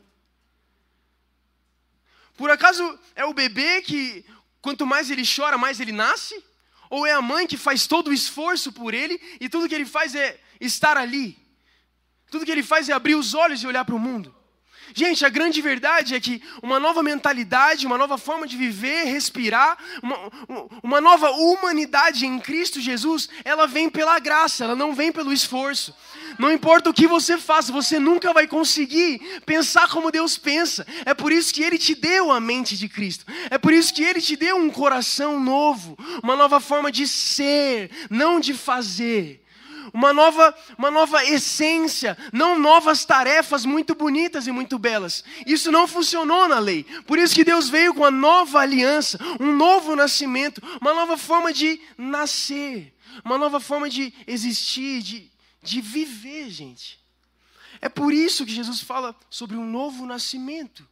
Por 2.36 2.50
acaso 2.50 3.00
é 3.16 3.24
o 3.26 3.34
bebê 3.34 3.84
que 3.84 4.26
quanto 4.60 4.88
mais 4.88 5.12
ele 5.12 5.22
chora, 5.24 5.56
mais 5.56 5.80
ele 5.80 5.92
nasce? 5.92 6.44
Ou 6.90 7.06
é 7.06 7.12
a 7.12 7.22
mãe 7.22 7.46
que 7.46 7.58
faz 7.58 7.86
todo 7.86 8.08
o 8.08 8.14
esforço 8.14 8.74
por 8.74 8.96
ele 8.96 9.22
e 9.40 9.48
tudo 9.48 9.70
que 9.70 9.76
ele 9.76 9.86
faz 9.86 10.16
é 10.16 10.42
estar 10.60 10.98
ali? 10.98 11.38
Tudo 12.32 12.44
que 12.44 12.52
ele 12.52 12.64
faz 12.64 12.90
é 12.90 12.94
abrir 12.94 13.14
os 13.14 13.36
olhos 13.36 13.62
e 13.62 13.68
olhar 13.68 13.86
para 13.86 13.94
o 13.94 14.00
mundo? 14.00 14.36
Gente, 14.94 15.26
a 15.26 15.30
grande 15.30 15.62
verdade 15.62 16.14
é 16.14 16.20
que 16.20 16.42
uma 16.62 16.80
nova 16.80 17.02
mentalidade, 17.02 17.86
uma 17.86 17.98
nova 17.98 18.18
forma 18.18 18.48
de 18.48 18.58
viver, 18.58 19.06
respirar, 19.06 19.78
uma, 20.02 20.18
uma 20.82 21.02
nova 21.02 21.32
humanidade 21.32 22.26
em 22.26 22.40
Cristo 22.40 22.82
Jesus, 22.82 23.30
ela 23.46 23.66
vem 23.66 23.90
pela 23.90 24.20
graça, 24.20 24.64
ela 24.64 24.76
não 24.76 24.94
vem 24.94 25.12
pelo 25.12 25.32
esforço. 25.32 25.96
Não 26.38 26.52
importa 26.52 26.90
o 26.90 26.94
que 26.94 27.08
você 27.08 27.38
faça, 27.38 27.72
você 27.72 28.00
nunca 28.00 28.34
vai 28.34 28.48
conseguir 28.48 29.20
pensar 29.46 29.88
como 29.90 30.12
Deus 30.12 30.38
pensa. 30.38 30.86
É 31.06 31.14
por 31.14 31.32
isso 31.32 31.54
que 31.54 31.64
Ele 31.64 31.78
te 31.78 31.96
deu 31.96 32.32
a 32.32 32.40
mente 32.40 32.78
de 32.78 32.90
Cristo. 32.90 33.26
É 33.50 33.58
por 33.58 33.74
isso 33.74 33.94
que 33.94 34.04
Ele 34.04 34.22
te 34.22 34.36
deu 34.36 34.58
um 34.58 34.70
coração 34.70 35.40
novo, 35.40 35.98
uma 36.22 36.36
nova 36.36 36.60
forma 36.60 36.92
de 36.92 37.08
ser, 37.08 37.90
não 38.10 38.40
de 38.40 38.54
fazer 38.54 39.43
uma 39.94 40.12
nova, 40.12 40.56
uma 40.76 40.90
nova 40.90 41.24
essência, 41.24 42.18
não 42.34 42.58
novas 42.58 43.06
tarefas 43.06 43.64
muito 43.64 43.94
bonitas 43.94 44.48
e 44.48 44.52
muito 44.52 44.80
belas. 44.80 45.24
Isso 45.46 45.72
não 45.72 45.88
funcionou 45.88 46.48
na 46.48 46.58
lei. 46.58 46.84
Por 47.06 47.20
isso 47.20 47.36
que 47.36 47.44
Deus 47.44 47.70
veio 47.70 47.94
com 47.94 48.04
a 48.04 48.10
nova 48.10 48.60
aliança, 48.60 49.20
um 49.40 49.56
novo 49.56 49.96
nascimento, 49.96 50.62
uma 50.82 50.96
nova 50.96 51.16
forma 51.16 51.54
de 51.54 51.80
nascer, 51.96 52.92
uma 53.24 53.38
nova 53.38 53.60
forma 53.60 53.88
de 53.88 54.12
existir, 54.26 55.04
de, 55.04 55.32
de 55.62 55.80
viver, 55.80 56.50
gente. 56.50 57.00
É 57.80 57.88
por 57.88 58.12
isso 58.12 58.46
que 58.46 58.52
Jesus 58.52 58.82
fala 58.82 59.16
sobre 59.30 59.56
um 59.56 59.66
novo 59.66 60.08
nascimento. 60.08 60.88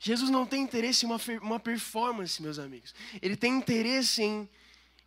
Jesus 0.00 0.30
não 0.30 0.46
tem 0.46 0.62
interesse 0.62 1.04
em 1.04 1.08
uma, 1.08 1.20
uma 1.42 1.58
performance, 1.58 2.40
meus 2.40 2.60
amigos. 2.60 2.94
Ele 3.20 3.34
tem 3.34 3.52
interesse 3.54 4.22
em 4.22 4.48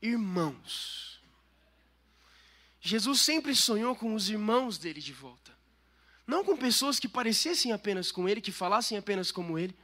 irmãos. 0.02 1.20
Jesus 2.80 3.22
sempre 3.22 3.56
sonhou 3.56 3.96
com 3.96 4.16
os 4.16 4.30
irmãos 4.30 4.78
dele 4.78 5.00
de 5.00 5.14
volta. 5.14 5.52
Não 6.26 6.44
com 6.44 6.58
pessoas 6.58 7.00
que 7.00 7.08
parecessem 7.08 7.72
apenas 7.72 8.12
com 8.12 8.28
ele, 8.28 8.42
que 8.42 8.52
falassem 8.52 8.98
apenas 8.98 9.32
como 9.32 9.60
ele. 9.60 9.76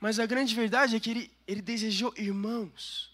Mas 0.00 0.18
a 0.18 0.26
grande 0.26 0.54
verdade 0.54 0.96
é 0.96 1.00
que 1.00 1.10
ele, 1.10 1.30
ele 1.46 1.60
desejou 1.60 2.14
irmãos. 2.16 3.12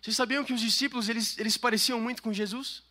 Vocês 0.00 0.16
sabiam 0.16 0.44
que 0.44 0.52
os 0.52 0.60
discípulos 0.60 1.08
eles, 1.08 1.38
eles 1.38 1.56
pareciam 1.56 2.00
muito 2.00 2.22
com 2.22 2.32
Jesus? 2.32 2.82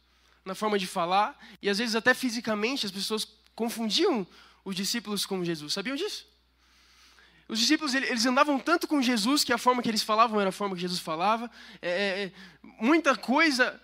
Na 0.45 0.55
forma 0.55 0.79
de 0.79 0.87
falar, 0.87 1.37
e 1.61 1.69
às 1.69 1.77
vezes 1.77 1.95
até 1.95 2.13
fisicamente 2.13 2.85
as 2.85 2.91
pessoas 2.91 3.27
confundiam 3.53 4.25
os 4.63 4.75
discípulos 4.75 5.25
com 5.25 5.43
Jesus. 5.43 5.73
Sabiam 5.73 5.95
disso? 5.95 6.25
Os 7.47 7.59
discípulos 7.59 7.93
eles 7.93 8.25
andavam 8.25 8.59
tanto 8.59 8.87
com 8.87 9.01
Jesus 9.01 9.43
que 9.43 9.53
a 9.53 9.57
forma 9.57 9.81
que 9.81 9.89
eles 9.89 10.03
falavam 10.03 10.39
era 10.39 10.49
a 10.49 10.53
forma 10.53 10.75
que 10.75 10.81
Jesus 10.81 10.99
falava. 10.99 11.49
É, 11.81 11.89
é, 11.89 12.23
é 12.25 12.31
muita 12.79 13.15
coisa 13.15 13.81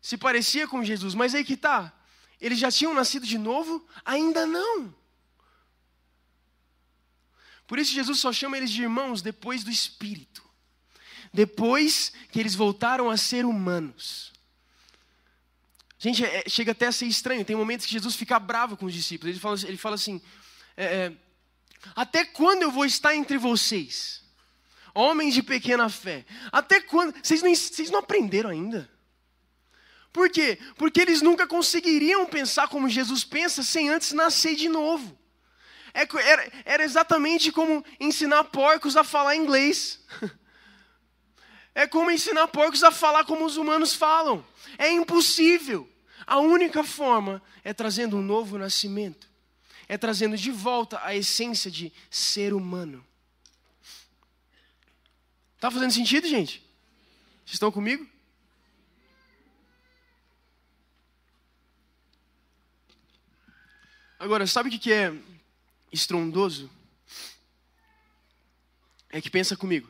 se 0.00 0.16
parecia 0.16 0.66
com 0.66 0.84
Jesus, 0.84 1.14
mas 1.14 1.34
aí 1.34 1.44
que 1.44 1.56
tá. 1.56 1.92
Eles 2.40 2.58
já 2.58 2.70
tinham 2.70 2.94
nascido 2.94 3.26
de 3.26 3.38
novo? 3.38 3.86
Ainda 4.04 4.46
não. 4.46 4.94
Por 7.66 7.78
isso 7.78 7.92
Jesus 7.92 8.18
só 8.18 8.32
chama 8.32 8.56
eles 8.56 8.70
de 8.70 8.82
irmãos 8.82 9.22
depois 9.22 9.62
do 9.62 9.70
Espírito. 9.70 10.42
Depois 11.32 12.12
que 12.32 12.40
eles 12.40 12.54
voltaram 12.54 13.10
a 13.10 13.16
ser 13.16 13.44
humanos. 13.44 14.32
Gente, 15.98 16.24
é, 16.24 16.44
chega 16.48 16.72
até 16.72 16.86
a 16.86 16.92
ser 16.92 17.06
estranho. 17.06 17.44
Tem 17.44 17.54
momentos 17.54 17.84
que 17.84 17.92
Jesus 17.92 18.16
fica 18.16 18.38
bravo 18.38 18.76
com 18.76 18.86
os 18.86 18.94
discípulos. 18.94 19.32
Ele 19.32 19.40
fala, 19.40 19.56
ele 19.64 19.76
fala 19.76 19.94
assim: 19.96 20.22
é, 20.76 20.84
é 20.84 21.12
até 21.94 22.24
quando 22.24 22.62
eu 22.62 22.70
vou 22.70 22.84
estar 22.84 23.14
entre 23.14 23.38
vocês? 23.38 24.22
Homens 24.94 25.34
de 25.34 25.42
pequena 25.42 25.88
fé. 25.88 26.24
Até 26.50 26.80
quando? 26.80 27.14
Vocês 27.22 27.42
não, 27.42 27.54
vocês 27.54 27.90
não 27.90 28.00
aprenderam 28.00 28.50
ainda? 28.50 28.90
Por 30.12 30.30
quê? 30.30 30.58
Porque 30.76 31.00
eles 31.00 31.22
nunca 31.22 31.46
conseguiriam 31.46 32.26
pensar 32.26 32.68
como 32.68 32.88
Jesus 32.88 33.24
pensa 33.24 33.62
sem 33.62 33.88
antes 33.88 34.12
nascer 34.12 34.56
de 34.56 34.68
novo. 34.68 35.16
É 35.94 36.02
era, 36.02 36.52
era 36.64 36.84
exatamente 36.84 37.52
como 37.52 37.84
ensinar 38.00 38.44
porcos 38.44 38.96
a 38.96 39.04
falar 39.04 39.36
inglês. 39.36 40.00
É 41.74 41.86
como 41.86 42.10
ensinar 42.10 42.48
porcos 42.48 42.82
a 42.82 42.90
falar 42.90 43.24
como 43.24 43.44
os 43.44 43.56
humanos 43.56 43.94
falam. 43.94 44.44
É 44.76 44.90
impossível. 44.90 45.88
A 46.26 46.40
única 46.40 46.82
forma 46.82 47.40
é 47.62 47.72
trazendo 47.72 48.16
um 48.16 48.20
novo 48.20 48.58
nascimento 48.58 49.27
é 49.88 49.96
trazendo 49.96 50.36
de 50.36 50.50
volta 50.50 51.02
a 51.02 51.16
essência 51.16 51.70
de 51.70 51.92
ser 52.10 52.52
humano. 52.52 53.04
Tá 55.58 55.70
fazendo 55.70 55.92
sentido, 55.92 56.28
gente? 56.28 56.62
Vocês 57.44 57.54
estão 57.54 57.72
comigo? 57.72 58.06
Agora, 64.18 64.46
sabe 64.46 64.68
o 64.68 64.78
que 64.78 64.92
é 64.92 65.12
estrondoso? 65.90 66.70
É 69.08 69.20
que 69.20 69.30
pensa 69.30 69.56
comigo. 69.56 69.88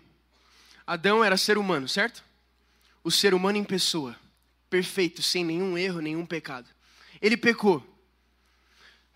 Adão 0.87 1.25
era 1.25 1.37
ser 1.37 1.59
humano, 1.59 1.89
certo? 1.89 2.23
O 3.03 3.11
ser 3.11 3.35
humano 3.35 3.59
em 3.59 3.65
pessoa, 3.65 4.17
perfeito, 4.71 5.23
sem 5.23 5.45
nenhum 5.45 5.77
erro, 5.77 6.01
nenhum 6.01 6.25
pecado. 6.25 6.69
Ele 7.21 7.37
pecou 7.37 7.85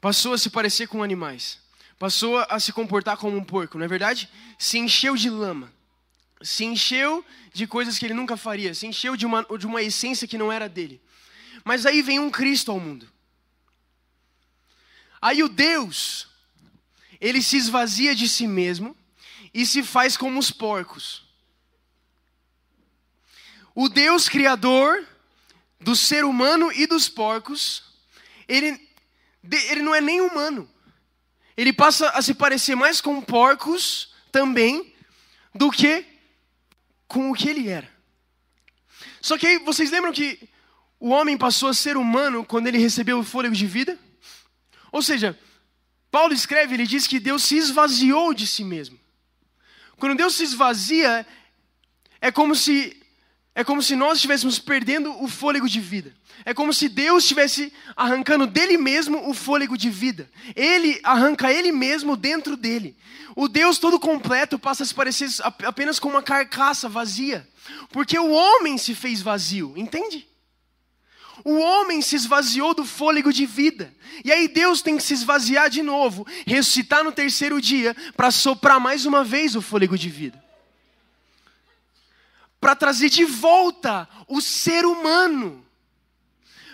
passou 0.03 0.33
a 0.33 0.39
se 0.39 0.51
parecer 0.51 0.89
com 0.89 1.01
animais, 1.01 1.61
passou 1.97 2.37
a 2.37 2.59
se 2.59 2.73
comportar 2.73 3.17
como 3.17 3.37
um 3.37 3.45
porco, 3.45 3.79
não 3.79 3.85
é 3.85 3.89
verdade? 3.89 4.29
Se 4.59 4.77
encheu 4.77 5.15
de 5.15 5.31
lama, 5.31 5.73
se 6.43 6.65
encheu 6.65 7.25
de 7.55 7.69
coisas 7.69 8.01
que 8.01 8.07
ele 8.07 8.13
nunca 8.13 8.37
faria, 8.37 8.75
se 8.75 8.85
encheu 8.85 9.17
de 9.17 9.25
uma, 9.25 9.47
de 9.57 9.65
uma 9.65 9.81
essência 9.81 10.27
que 10.27 10.37
não 10.37 10.51
era 10.51 10.69
dele. 10.69 11.01
Mas 11.65 11.87
aí 11.87 12.03
vem 12.03 12.19
um 12.19 12.33
Cristo 12.33 12.73
ao 12.73 12.81
mundo. 12.81 13.09
Aí 15.21 15.41
o 15.41 15.49
Deus, 15.49 16.27
ele 17.21 17.41
se 17.41 17.57
esvazia 17.57 18.13
de 18.13 18.29
si 18.29 18.49
mesmo 18.49 18.97
e 19.55 19.65
se 19.65 19.85
faz 19.85 20.17
como 20.17 20.37
os 20.37 20.51
porcos. 20.51 21.23
O 23.73 23.89
Deus 23.89 24.29
criador 24.29 25.07
do 25.79 25.95
ser 25.95 26.25
humano 26.25 26.73
e 26.73 26.89
dos 26.89 27.09
porcos, 27.09 27.85
ele 28.49 28.91
ele 29.51 29.83
não 29.83 29.95
é 29.95 30.01
nem 30.01 30.21
humano. 30.21 30.69
Ele 31.57 31.73
passa 31.73 32.09
a 32.11 32.23
se 32.23 32.35
parecer 32.35 32.75
mais 32.75 33.01
com 33.01 33.21
porcos 33.21 34.15
também 34.31 34.95
do 35.55 35.71
que 35.71 36.05
com 37.07 37.31
o 37.31 37.35
que 37.35 37.49
ele 37.49 37.69
era. 37.69 37.91
Só 39.21 39.37
que 39.37 39.47
aí 39.47 39.59
vocês 39.59 39.91
lembram 39.91 40.13
que 40.13 40.49
o 40.99 41.11
homem 41.11 41.37
passou 41.37 41.69
a 41.69 41.75
ser 41.75 41.97
humano 41.97 42.45
quando 42.45 42.69
ele 42.69 42.79
recebeu 42.79 43.19
o 43.19 43.25
fôlego 43.25 43.55
de 43.55 43.67
vida? 43.67 43.99
Ou 44.91 45.03
seja, 45.03 45.39
Paulo 46.11 46.33
escreve, 46.33 46.75
ele 46.75 46.87
diz 46.87 47.07
que 47.07 47.19
Deus 47.19 47.43
se 47.43 47.57
esvaziou 47.57 48.33
de 48.33 48.47
si 48.47 48.65
mesmo. 48.65 48.99
Quando 49.97 50.17
Deus 50.17 50.35
se 50.35 50.43
esvazia, 50.43 51.27
é 52.21 52.31
como 52.31 52.55
se 52.55 53.02
é 53.55 53.63
como 53.63 53.83
se 53.83 53.95
nós 53.95 54.17
estivéssemos 54.17 54.59
perdendo 54.59 55.23
o 55.23 55.29
fôlego 55.29 55.69
de 55.69 55.79
vida. 55.79 56.15
É 56.45 56.55
como 56.55 56.73
se 56.73 56.89
Deus 56.89 57.25
estivesse 57.25 57.73
arrancando 57.95 58.47
dele 58.47 58.79
mesmo 58.79 59.29
o 59.29 59.35
fôlego 59.35 59.77
de 59.77 59.91
vida. 59.91 60.31
Ele 60.57 60.99
arranca 61.05 61.53
ele 61.53 61.71
mesmo 61.71 62.17
dentro 62.17 62.57
dele. 62.57 62.97
O 63.37 63.49
Deus 63.49 63.79
todo 63.79 64.01
completo 64.01 64.59
passa 64.59 64.83
a 64.83 64.87
se 64.87 64.95
parecer 64.95 65.29
apenas 65.43 65.99
com 65.99 66.09
uma 66.09 66.23
carcaça 66.23 66.89
vazia. 66.89 67.47
Porque 67.91 68.19
o 68.19 68.31
homem 68.31 68.79
se 68.79 68.95
fez 68.95 69.21
vazio, 69.21 69.75
entende? 69.77 70.27
O 71.45 71.59
homem 71.59 72.01
se 72.01 72.17
esvaziou 72.17 72.75
do 72.75 72.87
fôlego 72.87 73.33
de 73.33 73.45
vida. 73.45 73.95
E 74.25 74.33
aí 74.33 74.49
Deus 74.49 74.81
tem 74.81 74.97
que 74.97 75.03
se 75.03 75.13
esvaziar 75.13 75.69
de 75.69 75.83
novo, 75.83 76.27
ressuscitar 76.47 77.05
no 77.05 77.13
terceiro 77.13 77.61
dia, 77.61 77.95
para 78.17 78.31
soprar 78.31 78.81
mais 78.81 79.05
uma 79.05 79.23
vez 79.23 79.55
o 79.55 79.63
fôlego 79.63 79.99
de 79.99 80.09
vida. 80.09 80.42
Para 82.63 82.77
trazer 82.77 83.11
de 83.11 83.25
volta 83.25 84.09
o 84.29 84.41
ser 84.41 84.87
humano. 84.87 85.67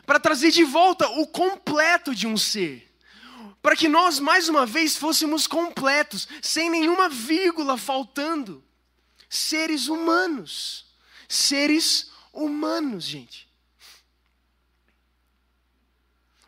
Para 0.05 0.21
trazer 0.21 0.51
de 0.51 0.63
volta 0.63 1.09
o 1.09 1.27
completo 1.27 2.15
de 2.15 2.27
um 2.27 2.37
ser. 2.37 2.95
Para 3.63 3.75
que 3.75 3.89
nós, 3.89 4.21
mais 4.21 4.51
uma 4.51 4.67
vez, 4.67 4.99
fôssemos 4.99 5.47
completos, 5.47 6.29
sem 6.43 6.69
nenhuma 6.69 7.09
vírgula 7.09 7.79
faltando. 7.79 8.63
Seres 9.31 9.89
humanos. 9.89 10.85
Seres 11.27 12.11
humanos, 12.35 13.05
gente. 13.05 13.49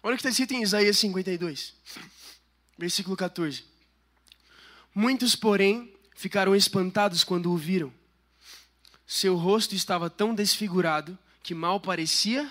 Olha 0.02 0.12
o 0.12 0.16
que 0.18 0.20
está 0.20 0.28
escrito 0.28 0.52
em 0.52 0.62
Isaías 0.62 0.98
52, 0.98 1.74
versículo 2.76 3.16
14. 3.16 3.64
Muitos, 4.94 5.34
porém, 5.34 5.94
ficaram 6.14 6.54
espantados 6.54 7.24
quando 7.24 7.50
o 7.50 7.56
viram. 7.56 7.99
Seu 9.12 9.34
rosto 9.34 9.74
estava 9.74 10.08
tão 10.08 10.32
desfigurado 10.32 11.18
que 11.42 11.52
mal 11.52 11.80
parecia 11.80 12.48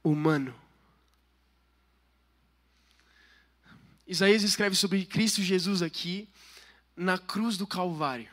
humano. 0.00 0.54
Isaías 4.06 4.44
escreve 4.44 4.76
sobre 4.76 5.04
Cristo 5.06 5.42
Jesus 5.42 5.82
aqui 5.82 6.28
na 6.96 7.18
cruz 7.18 7.56
do 7.56 7.66
Calvário. 7.66 8.28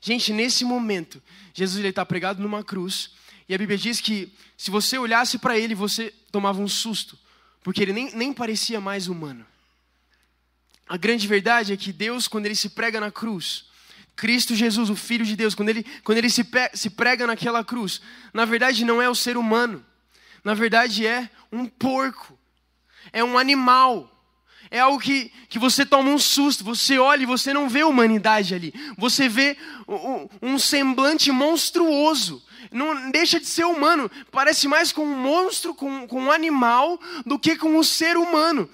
Gente, 0.00 0.32
nesse 0.32 0.64
momento, 0.64 1.22
Jesus 1.54 1.84
está 1.84 2.04
pregado 2.04 2.42
numa 2.42 2.64
cruz 2.64 3.12
e 3.48 3.54
a 3.54 3.58
Bíblia 3.58 3.78
diz 3.78 4.00
que 4.00 4.36
se 4.56 4.72
você 4.72 4.98
olhasse 4.98 5.38
para 5.38 5.56
ele, 5.56 5.72
você 5.72 6.12
tomava 6.32 6.60
um 6.60 6.66
susto, 6.66 7.16
porque 7.62 7.80
ele 7.80 7.92
nem, 7.92 8.12
nem 8.12 8.32
parecia 8.32 8.80
mais 8.80 9.06
humano. 9.06 9.46
A 10.88 10.96
grande 10.96 11.28
verdade 11.28 11.72
é 11.72 11.76
que 11.76 11.92
Deus, 11.92 12.26
quando 12.26 12.46
ele 12.46 12.56
se 12.56 12.70
prega 12.70 12.98
na 12.98 13.12
cruz, 13.12 13.72
Cristo 14.16 14.54
Jesus, 14.54 14.90
o 14.90 14.96
Filho 14.96 15.24
de 15.24 15.36
Deus, 15.36 15.54
quando 15.54 15.68
ele, 15.68 15.84
quando 16.02 16.18
ele 16.18 16.30
se, 16.30 16.46
se 16.74 16.90
prega 16.90 17.26
naquela 17.26 17.64
cruz, 17.64 18.00
na 18.32 18.44
verdade 18.44 18.84
não 18.84 19.02
é 19.02 19.08
o 19.08 19.14
ser 19.14 19.36
humano, 19.36 19.84
na 20.42 20.54
verdade 20.54 21.06
é 21.06 21.28
um 21.50 21.66
porco, 21.66 22.38
é 23.12 23.22
um 23.24 23.38
animal 23.38 24.14
é 24.74 24.80
algo 24.80 24.98
que, 24.98 25.30
que 25.48 25.56
você 25.56 25.86
toma 25.86 26.10
um 26.10 26.18
susto, 26.18 26.64
você 26.64 26.98
olha 26.98 27.22
e 27.22 27.26
você 27.26 27.52
não 27.52 27.68
vê 27.68 27.84
humanidade 27.84 28.56
ali. 28.56 28.74
Você 28.98 29.28
vê 29.28 29.56
um, 29.86 30.28
um 30.42 30.58
semblante 30.58 31.30
monstruoso. 31.30 32.42
Não 32.72 33.08
deixa 33.12 33.38
de 33.38 33.46
ser 33.46 33.64
humano. 33.66 34.10
Parece 34.32 34.66
mais 34.66 34.90
com 34.90 35.04
um 35.04 35.16
monstro, 35.16 35.76
com, 35.76 36.08
com 36.08 36.22
um 36.22 36.32
animal, 36.32 37.00
do 37.24 37.38
que 37.38 37.54
com 37.54 37.78
um 37.78 37.84
ser 37.84 38.16
humano. 38.16 38.68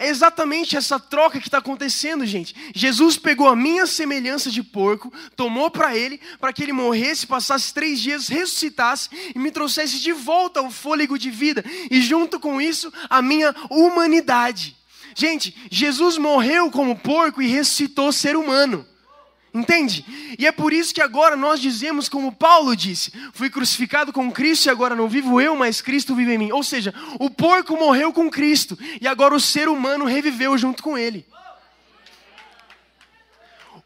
É 0.00 0.08
exatamente 0.08 0.76
essa 0.76 1.00
troca 1.00 1.40
que 1.40 1.48
está 1.48 1.58
acontecendo, 1.58 2.24
gente. 2.24 2.54
Jesus 2.72 3.16
pegou 3.16 3.48
a 3.48 3.56
minha 3.56 3.84
semelhança 3.84 4.48
de 4.48 4.62
porco, 4.62 5.12
tomou 5.34 5.72
para 5.72 5.96
ele, 5.96 6.20
para 6.38 6.52
que 6.52 6.62
ele 6.62 6.72
morresse, 6.72 7.26
passasse 7.26 7.74
três 7.74 7.98
dias, 7.98 8.28
ressuscitasse 8.28 9.10
e 9.34 9.38
me 9.40 9.50
trouxesse 9.50 9.98
de 9.98 10.12
volta 10.12 10.62
o 10.62 10.70
fôlego 10.70 11.18
de 11.18 11.32
vida. 11.32 11.64
E 11.90 12.00
junto 12.00 12.38
com 12.38 12.60
isso, 12.60 12.92
a 13.10 13.20
minha 13.20 13.52
humanidade. 13.68 14.76
Gente, 15.16 15.52
Jesus 15.68 16.16
morreu 16.16 16.70
como 16.70 16.94
porco 16.94 17.42
e 17.42 17.48
ressuscitou 17.48 18.12
ser 18.12 18.36
humano. 18.36 18.86
Entende? 19.52 20.04
E 20.38 20.46
é 20.46 20.52
por 20.52 20.72
isso 20.72 20.94
que 20.94 21.00
agora 21.00 21.34
nós 21.34 21.60
dizemos, 21.60 22.08
como 22.08 22.32
Paulo 22.32 22.76
disse: 22.76 23.12
Fui 23.32 23.48
crucificado 23.48 24.12
com 24.12 24.30
Cristo 24.30 24.66
e 24.66 24.70
agora 24.70 24.94
não 24.94 25.08
vivo 25.08 25.40
eu, 25.40 25.56
mas 25.56 25.80
Cristo 25.80 26.14
vive 26.14 26.34
em 26.34 26.38
mim. 26.38 26.52
Ou 26.52 26.62
seja, 26.62 26.94
o 27.18 27.30
porco 27.30 27.76
morreu 27.76 28.12
com 28.12 28.30
Cristo 28.30 28.78
e 29.00 29.08
agora 29.08 29.34
o 29.34 29.40
ser 29.40 29.68
humano 29.68 30.04
reviveu 30.04 30.56
junto 30.58 30.82
com 30.82 30.98
ele. 30.98 31.26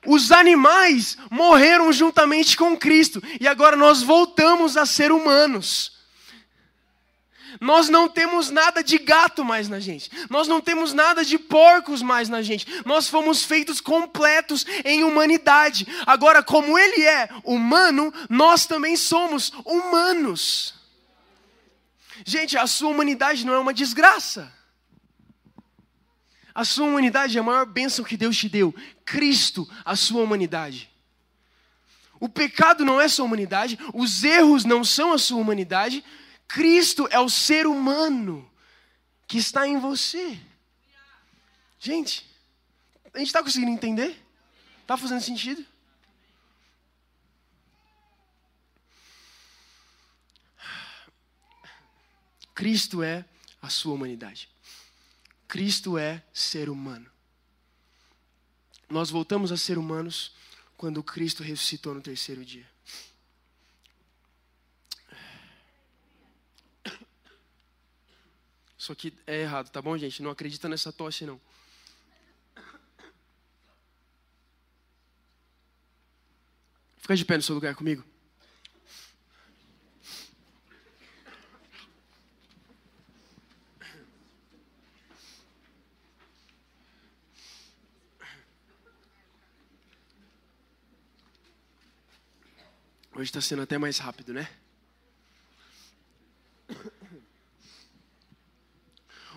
Os 0.04 0.32
animais 0.32 1.16
morreram 1.30 1.92
juntamente 1.92 2.56
com 2.56 2.76
Cristo 2.76 3.22
e 3.40 3.46
agora 3.46 3.76
nós 3.76 4.02
voltamos 4.02 4.76
a 4.76 4.84
ser 4.84 5.12
humanos. 5.12 5.92
Nós 7.60 7.88
não 7.88 8.08
temos 8.08 8.50
nada 8.50 8.82
de 8.82 8.98
gato 8.98 9.44
mais 9.44 9.68
na 9.68 9.78
gente. 9.78 10.10
Nós 10.30 10.48
não 10.48 10.60
temos 10.60 10.92
nada 10.92 11.24
de 11.24 11.38
porcos 11.38 12.02
mais 12.02 12.28
na 12.28 12.42
gente. 12.42 12.66
Nós 12.84 13.08
fomos 13.08 13.44
feitos 13.44 13.80
completos 13.80 14.64
em 14.84 15.04
humanidade. 15.04 15.86
Agora, 16.06 16.42
como 16.42 16.78
Ele 16.78 17.02
é 17.02 17.28
humano, 17.44 18.12
nós 18.28 18.66
também 18.66 18.96
somos 18.96 19.52
humanos. 19.64 20.74
Gente, 22.24 22.56
a 22.56 22.66
sua 22.66 22.90
humanidade 22.90 23.44
não 23.44 23.54
é 23.54 23.58
uma 23.58 23.74
desgraça. 23.74 24.52
A 26.54 26.64
sua 26.64 26.86
humanidade 26.86 27.36
é 27.36 27.40
a 27.40 27.44
maior 27.44 27.64
bênção 27.64 28.04
que 28.04 28.16
Deus 28.16 28.36
te 28.36 28.48
deu. 28.48 28.74
Cristo, 29.04 29.68
a 29.84 29.96
sua 29.96 30.22
humanidade. 30.22 30.90
O 32.20 32.28
pecado 32.28 32.84
não 32.84 33.00
é 33.00 33.08
sua 33.08 33.24
humanidade, 33.24 33.76
os 33.92 34.22
erros 34.22 34.64
não 34.64 34.84
são 34.84 35.12
a 35.12 35.18
sua 35.18 35.40
humanidade, 35.40 36.04
Cristo 36.52 37.08
é 37.10 37.18
o 37.18 37.30
ser 37.30 37.66
humano 37.66 38.46
que 39.26 39.38
está 39.38 39.66
em 39.66 39.80
você. 39.80 40.38
Gente, 41.80 42.28
a 43.14 43.18
gente 43.18 43.28
está 43.28 43.42
conseguindo 43.42 43.70
entender? 43.70 44.22
Está 44.82 44.98
fazendo 44.98 45.22
sentido? 45.22 45.64
Cristo 52.54 53.02
é 53.02 53.24
a 53.62 53.70
sua 53.70 53.94
humanidade. 53.94 54.50
Cristo 55.48 55.96
é 55.96 56.22
ser 56.34 56.68
humano. 56.68 57.10
Nós 58.90 59.08
voltamos 59.08 59.50
a 59.52 59.56
ser 59.56 59.78
humanos 59.78 60.34
quando 60.76 61.02
Cristo 61.02 61.42
ressuscitou 61.42 61.94
no 61.94 62.02
terceiro 62.02 62.44
dia. 62.44 62.71
Isso 68.82 68.90
aqui 68.90 69.16
é 69.28 69.42
errado, 69.42 69.70
tá 69.70 69.80
bom, 69.80 69.96
gente? 69.96 70.20
Não 70.24 70.32
acredita 70.32 70.68
nessa 70.68 70.92
tosse, 70.92 71.24
não. 71.24 71.40
Fica 76.96 77.14
de 77.14 77.24
pé 77.24 77.36
no 77.36 77.44
seu 77.44 77.54
lugar 77.54 77.76
comigo. 77.76 78.04
Hoje 93.14 93.30
está 93.30 93.40
sendo 93.40 93.62
até 93.62 93.78
mais 93.78 93.98
rápido, 93.98 94.32
né? 94.32 94.50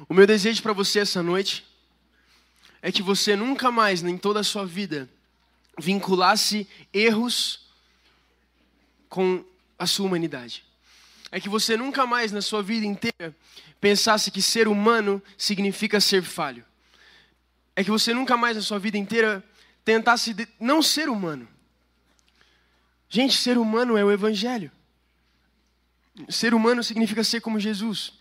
O 0.08 0.14
meu 0.14 0.28
desejo 0.28 0.62
para 0.62 0.74
você 0.74 1.00
essa 1.00 1.24
noite 1.24 1.66
é 2.82 2.92
que 2.92 3.02
você 3.02 3.36
nunca 3.36 3.72
mais, 3.72 4.04
em 4.04 4.18
toda 4.18 4.42
a 4.42 4.44
sua 4.44 4.66
vida, 4.66 5.10
vinculasse 5.78 6.68
erros 6.94 7.66
com 9.10 9.44
a 9.78 9.88
sua 9.88 10.06
humanidade. 10.06 10.64
É 11.32 11.40
que 11.40 11.50
você 11.50 11.76
nunca 11.76 12.06
mais 12.06 12.32
na 12.32 12.42
sua 12.42 12.62
vida 12.62 12.86
inteira 12.86 13.36
pensasse 13.82 14.32
que 14.32 14.42
ser 14.42 14.68
humano 14.68 15.22
significa 15.38 16.00
ser 16.00 16.24
falho. 16.24 16.66
É 17.76 17.84
que 17.84 17.92
você 17.92 18.14
nunca 18.14 18.38
mais 18.38 18.56
na 18.56 18.62
sua 18.62 18.80
vida 18.80 18.98
inteira 18.98 19.44
tentasse 19.84 20.36
não 20.60 20.82
ser 20.82 21.10
humano. 21.10 21.48
Gente, 23.10 23.38
ser 23.38 23.58
humano 23.58 23.98
é 23.98 24.04
o 24.04 24.12
evangelho. 24.12 24.72
Ser 26.30 26.54
humano 26.54 26.84
significa 26.84 27.24
ser 27.24 27.42
como 27.42 27.60
Jesus. 27.60 28.14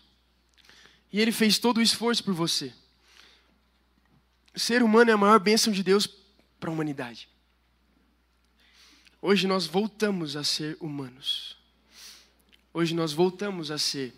E 1.11 1.19
ele 1.19 1.31
fez 1.31 1.57
todo 1.57 1.77
o 1.77 1.81
esforço 1.81 2.23
por 2.23 2.33
você. 2.33 2.73
Ser 4.55 4.81
humano 4.81 5.11
é 5.11 5.13
a 5.13 5.17
maior 5.17 5.39
bênção 5.39 5.71
de 5.71 5.83
Deus 5.83 6.07
para 6.59 6.69
a 6.69 6.73
humanidade. 6.73 7.29
Hoje 9.21 9.47
nós 9.47 9.65
voltamos 9.65 10.35
a 10.35 10.43
ser 10.43 10.77
humanos. 10.79 11.57
Hoje 12.73 12.93
nós 12.93 13.11
voltamos 13.11 13.71
a 13.71 13.77
ser 13.77 14.13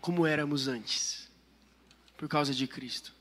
como 0.00 0.26
éramos 0.26 0.68
antes, 0.68 1.28
por 2.16 2.28
causa 2.28 2.54
de 2.54 2.66
Cristo. 2.66 3.12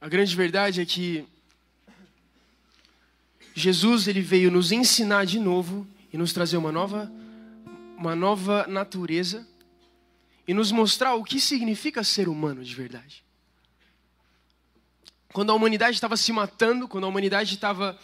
A 0.00 0.08
grande 0.08 0.36
verdade 0.36 0.80
é 0.80 0.86
que 0.86 1.26
Jesus 3.54 4.06
ele 4.06 4.20
veio 4.20 4.50
nos 4.50 4.70
ensinar 4.70 5.24
de 5.24 5.40
novo 5.40 5.86
e 6.16 6.18
nos 6.18 6.32
trazer 6.32 6.56
uma 6.56 6.72
nova, 6.72 7.12
uma 7.94 8.16
nova 8.16 8.66
natureza 8.66 9.46
e 10.48 10.54
nos 10.54 10.72
mostrar 10.72 11.14
o 11.14 11.22
que 11.22 11.38
significa 11.38 12.02
ser 12.02 12.26
humano 12.26 12.64
de 12.64 12.74
verdade. 12.74 13.22
Quando 15.30 15.52
a 15.52 15.54
humanidade 15.54 15.94
estava 15.94 16.16
se 16.16 16.32
matando, 16.32 16.88
quando 16.88 17.04
a 17.04 17.08
humanidade 17.08 17.52
estava 17.54 17.98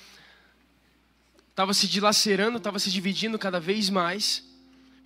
estava 1.48 1.72
se 1.72 1.88
dilacerando, 1.88 2.59
estava 2.59 2.79
se 2.79 2.90
dividindo 2.90 3.38
cada 3.38 3.59
vez 3.59 3.88
mais. 3.88 4.44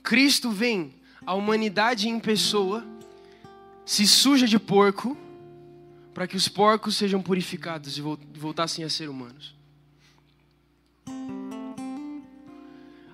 Cristo 0.02 0.50
vem, 0.50 0.92
a 1.24 1.32
humanidade 1.32 2.08
em 2.08 2.18
pessoa, 2.18 2.84
se 3.84 4.04
suja 4.04 4.48
de 4.48 4.58
porco, 4.58 5.16
para 6.12 6.26
que 6.26 6.36
os 6.36 6.48
porcos 6.48 6.96
sejam 6.96 7.22
purificados 7.22 7.98
e 7.98 8.00
voltassem 8.00 8.84
a 8.84 8.90
ser 8.90 9.08
humanos. 9.08 9.55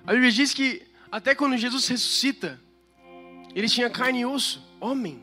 A 0.05 0.11
Bíblia 0.11 0.31
diz 0.31 0.53
que 0.53 0.81
até 1.11 1.33
quando 1.33 1.57
Jesus 1.57 1.87
ressuscita, 1.87 2.59
ele 3.55 3.69
tinha 3.69 3.89
carne 3.89 4.21
e 4.21 4.25
osso, 4.25 4.61
homem. 4.79 5.19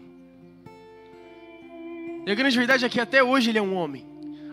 E 2.27 2.31
a 2.31 2.35
grande 2.35 2.57
verdade 2.57 2.85
é 2.85 2.88
que 2.88 3.01
até 3.01 3.23
hoje 3.23 3.51
ele 3.51 3.59
é 3.59 3.62
um 3.62 3.75
homem. 3.75 4.07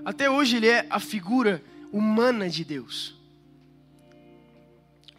Até 0.03 0.29
hoje 0.29 0.57
ele 0.57 0.67
é 0.67 0.85
a 0.89 0.99
figura 0.99 1.63
humana 1.91 2.49
de 2.49 2.65
Deus. 2.65 3.15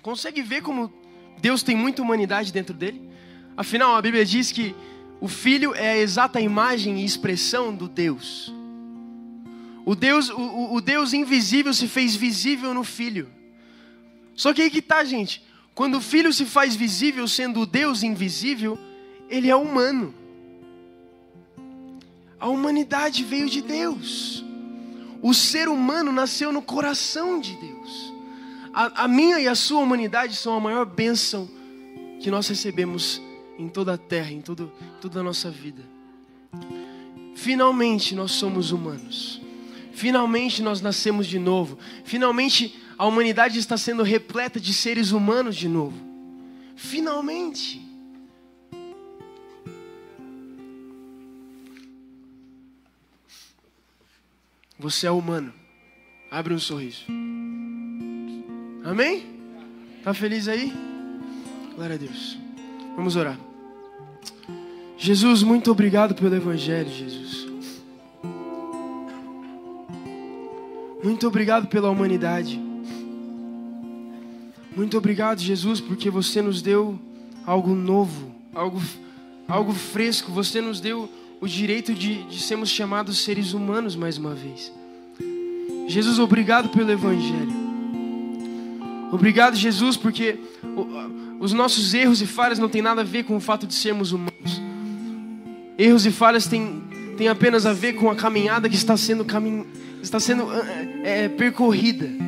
Consegue 0.02 0.42
ver 0.42 0.62
como 0.62 0.92
Deus 1.40 1.62
tem 1.62 1.76
muita 1.76 2.02
humanidade 2.02 2.52
dentro 2.52 2.74
dele? 2.74 3.08
Afinal, 3.56 3.96
a 3.96 4.02
Bíblia 4.02 4.24
diz 4.24 4.52
que 4.52 4.74
o 5.20 5.28
Filho 5.28 5.74
é 5.74 5.92
a 5.92 5.96
exata 5.96 6.40
imagem 6.40 7.00
e 7.00 7.04
expressão 7.04 7.74
do 7.74 7.88
Deus. 7.88 8.52
O 9.84 9.94
Deus, 9.94 10.28
o, 10.30 10.74
o 10.74 10.80
Deus 10.80 11.12
invisível 11.12 11.72
se 11.72 11.88
fez 11.88 12.14
visível 12.14 12.74
no 12.74 12.84
Filho. 12.84 13.37
Só 14.38 14.54
que 14.54 14.62
aí 14.62 14.70
que 14.70 14.80
tá, 14.80 15.02
gente. 15.02 15.42
Quando 15.74 15.96
o 15.96 16.00
Filho 16.00 16.32
se 16.32 16.44
faz 16.44 16.76
visível, 16.76 17.26
sendo 17.26 17.62
o 17.62 17.66
Deus 17.66 18.04
invisível, 18.04 18.78
ele 19.28 19.50
é 19.50 19.56
humano. 19.56 20.14
A 22.38 22.48
humanidade 22.48 23.24
veio 23.24 23.50
de 23.50 23.60
Deus. 23.60 24.44
O 25.20 25.34
ser 25.34 25.68
humano 25.68 26.12
nasceu 26.12 26.52
no 26.52 26.62
coração 26.62 27.40
de 27.40 27.56
Deus. 27.56 28.14
A, 28.72 29.04
a, 29.04 29.08
minha 29.08 29.40
e 29.40 29.48
a 29.48 29.56
sua 29.56 29.80
humanidade 29.80 30.36
são 30.36 30.54
a 30.54 30.60
maior 30.60 30.86
bênção 30.86 31.50
que 32.20 32.30
nós 32.30 32.46
recebemos 32.46 33.20
em 33.58 33.68
toda 33.68 33.94
a 33.94 33.98
terra, 33.98 34.30
em 34.30 34.40
todo, 34.40 34.72
toda 35.00 35.18
a 35.18 35.22
nossa 35.24 35.50
vida. 35.50 35.82
Finalmente 37.34 38.14
nós 38.14 38.30
somos 38.30 38.70
humanos. 38.70 39.40
Finalmente 39.92 40.62
nós 40.62 40.80
nascemos 40.80 41.26
de 41.26 41.40
novo. 41.40 41.76
Finalmente 42.04 42.86
a 42.98 43.06
humanidade 43.06 43.60
está 43.60 43.78
sendo 43.78 44.02
repleta 44.02 44.58
de 44.58 44.74
seres 44.74 45.12
humanos 45.12 45.54
de 45.54 45.68
novo. 45.68 45.96
Finalmente. 46.74 47.80
Você 54.76 55.06
é 55.06 55.10
humano. 55.10 55.52
Abre 56.28 56.52
um 56.52 56.58
sorriso. 56.58 57.04
Amém? 58.84 59.26
Tá 60.02 60.12
feliz 60.12 60.48
aí? 60.48 60.72
Glória 61.76 61.94
a 61.94 61.98
Deus. 61.98 62.36
Vamos 62.96 63.14
orar. 63.14 63.38
Jesus, 64.96 65.44
muito 65.44 65.70
obrigado 65.70 66.16
pelo 66.16 66.34
Evangelho, 66.34 66.90
Jesus. 66.90 67.46
Muito 71.02 71.28
obrigado 71.28 71.68
pela 71.68 71.88
humanidade. 71.88 72.67
Muito 74.78 74.96
obrigado, 74.96 75.40
Jesus, 75.40 75.80
porque 75.80 76.08
você 76.08 76.40
nos 76.40 76.62
deu 76.62 76.96
algo 77.44 77.74
novo, 77.74 78.32
algo, 78.54 78.80
algo 79.48 79.72
fresco. 79.72 80.30
Você 80.30 80.60
nos 80.60 80.78
deu 80.78 81.10
o 81.40 81.48
direito 81.48 81.92
de, 81.92 82.22
de 82.22 82.40
sermos 82.40 82.68
chamados 82.70 83.18
seres 83.24 83.54
humanos 83.54 83.96
mais 83.96 84.18
uma 84.18 84.36
vez. 84.36 84.72
Jesus, 85.88 86.20
obrigado 86.20 86.68
pelo 86.68 86.92
Evangelho. 86.92 87.52
Obrigado, 89.10 89.56
Jesus, 89.56 89.96
porque 89.96 90.38
os 91.40 91.52
nossos 91.52 91.92
erros 91.92 92.22
e 92.22 92.26
falhas 92.26 92.60
não 92.60 92.68
têm 92.68 92.80
nada 92.80 93.00
a 93.00 93.04
ver 93.04 93.24
com 93.24 93.36
o 93.36 93.40
fato 93.40 93.66
de 93.66 93.74
sermos 93.74 94.12
humanos. 94.12 94.62
Erros 95.76 96.06
e 96.06 96.12
falhas 96.12 96.46
têm, 96.46 96.84
têm 97.16 97.26
apenas 97.26 97.66
a 97.66 97.72
ver 97.72 97.94
com 97.94 98.08
a 98.08 98.14
caminhada 98.14 98.68
que 98.68 98.76
está 98.76 98.96
sendo, 98.96 99.24
camin... 99.24 99.66
está 100.00 100.20
sendo 100.20 100.46
é, 101.02 101.28
percorrida. 101.28 102.27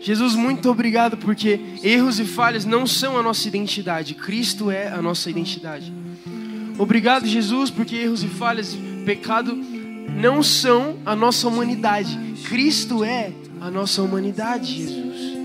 Jesus, 0.00 0.34
muito 0.34 0.70
obrigado 0.70 1.16
porque 1.16 1.60
erros 1.82 2.18
e 2.18 2.24
falhas 2.24 2.64
não 2.64 2.86
são 2.86 3.18
a 3.18 3.22
nossa 3.22 3.46
identidade, 3.46 4.14
Cristo 4.14 4.70
é 4.70 4.88
a 4.88 5.02
nossa 5.02 5.28
identidade. 5.28 5.92
Obrigado, 6.78 7.26
Jesus, 7.26 7.70
porque 7.70 7.96
erros 7.96 8.24
e 8.24 8.26
falhas, 8.26 8.76
pecado 9.04 9.54
não 9.54 10.42
são 10.42 10.96
a 11.04 11.14
nossa 11.14 11.46
humanidade, 11.46 12.18
Cristo 12.48 13.04
é 13.04 13.30
a 13.60 13.70
nossa 13.70 14.02
humanidade, 14.02 14.74
Jesus. 14.74 15.38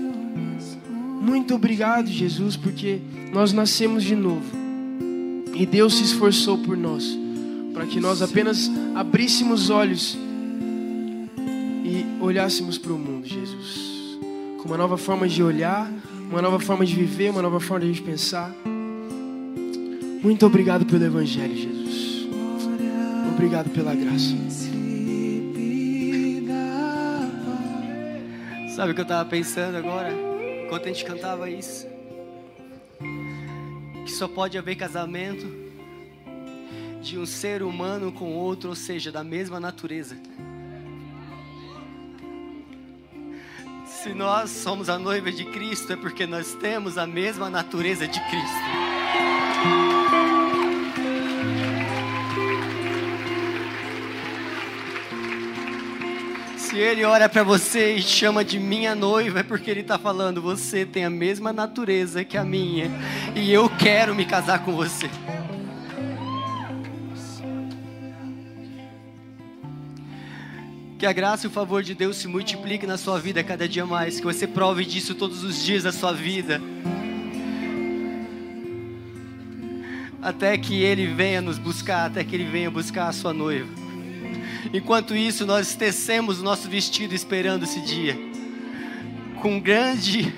Muito 1.20 1.54
obrigado, 1.54 2.06
Jesus, 2.06 2.56
porque 2.56 3.00
nós 3.32 3.52
nascemos 3.52 4.02
de 4.02 4.16
novo 4.16 4.46
e 5.54 5.64
Deus 5.64 5.96
se 5.96 6.04
esforçou 6.04 6.58
por 6.58 6.76
nós, 6.76 7.18
para 7.72 7.86
que 7.86 7.98
nós 7.98 8.20
apenas 8.20 8.70
abríssemos 8.94 9.70
olhos 9.70 10.16
e 11.84 12.04
olhássemos 12.20 12.76
para 12.76 12.92
o 12.92 12.98
mundo, 12.98 13.15
uma 14.66 14.76
nova 14.76 14.96
forma 14.98 15.28
de 15.28 15.42
olhar, 15.44 15.88
uma 16.28 16.42
nova 16.42 16.58
forma 16.58 16.84
de 16.84 16.94
viver, 16.94 17.30
uma 17.30 17.40
nova 17.40 17.60
forma 17.60 17.86
de 17.86 18.02
pensar. 18.02 18.52
Muito 20.20 20.44
obrigado 20.44 20.84
pelo 20.84 21.04
Evangelho, 21.04 21.56
Jesus. 21.56 22.28
Obrigado 23.32 23.70
pela 23.70 23.94
graça. 23.94 24.34
Sabe 28.74 28.90
o 28.90 28.94
que 28.94 29.00
eu 29.00 29.04
estava 29.04 29.28
pensando 29.28 29.76
agora? 29.76 30.12
Enquanto 30.64 30.86
a 30.86 30.88
gente 30.88 31.04
cantava 31.04 31.48
isso. 31.48 31.86
Que 34.04 34.10
só 34.10 34.26
pode 34.26 34.58
haver 34.58 34.74
casamento 34.74 35.46
de 37.00 37.16
um 37.16 37.24
ser 37.24 37.62
humano 37.62 38.10
com 38.10 38.32
outro, 38.34 38.70
ou 38.70 38.74
seja, 38.74 39.12
da 39.12 39.22
mesma 39.22 39.60
natureza. 39.60 40.16
Se 44.06 44.14
nós 44.14 44.50
somos 44.50 44.88
a 44.88 45.00
noiva 45.00 45.32
de 45.32 45.44
Cristo, 45.44 45.92
é 45.92 45.96
porque 45.96 46.28
nós 46.28 46.54
temos 46.54 46.96
a 46.96 47.08
mesma 47.08 47.50
natureza 47.50 48.06
de 48.06 48.20
Cristo. 48.20 48.56
Se 56.56 56.78
Ele 56.78 57.04
olha 57.04 57.28
para 57.28 57.42
você 57.42 57.96
e 57.96 58.00
chama 58.00 58.44
de 58.44 58.60
minha 58.60 58.94
noiva, 58.94 59.40
é 59.40 59.42
porque 59.42 59.68
Ele 59.68 59.80
está 59.80 59.98
falando: 59.98 60.40
você 60.40 60.86
tem 60.86 61.04
a 61.04 61.10
mesma 61.10 61.52
natureza 61.52 62.22
que 62.22 62.36
a 62.36 62.44
minha, 62.44 62.88
e 63.34 63.52
eu 63.52 63.68
quero 63.68 64.14
me 64.14 64.24
casar 64.24 64.60
com 64.60 64.70
você. 64.76 65.10
Que 71.06 71.10
a 71.10 71.12
graça 71.12 71.46
e 71.46 71.48
o 71.48 71.52
favor 71.52 71.84
de 71.84 71.94
Deus 71.94 72.16
se 72.16 72.26
multiplique 72.26 72.84
na 72.84 72.98
sua 72.98 73.20
vida 73.20 73.44
cada 73.44 73.68
dia 73.68 73.86
mais. 73.86 74.18
Que 74.18 74.26
você 74.26 74.44
prove 74.44 74.84
disso 74.84 75.14
todos 75.14 75.44
os 75.44 75.64
dias 75.64 75.84
da 75.84 75.92
sua 75.92 76.12
vida. 76.12 76.60
Até 80.20 80.58
que 80.58 80.82
Ele 80.82 81.06
venha 81.06 81.40
nos 81.40 81.58
buscar, 81.58 82.06
até 82.06 82.24
que 82.24 82.34
Ele 82.34 82.46
venha 82.46 82.68
buscar 82.72 83.06
a 83.06 83.12
sua 83.12 83.32
noiva. 83.32 83.68
Enquanto 84.74 85.14
isso, 85.14 85.46
nós 85.46 85.76
tecemos 85.76 86.40
o 86.40 86.42
nosso 86.42 86.68
vestido 86.68 87.14
esperando 87.14 87.62
esse 87.62 87.80
dia. 87.82 88.18
Com 89.40 89.60
grande 89.60 90.34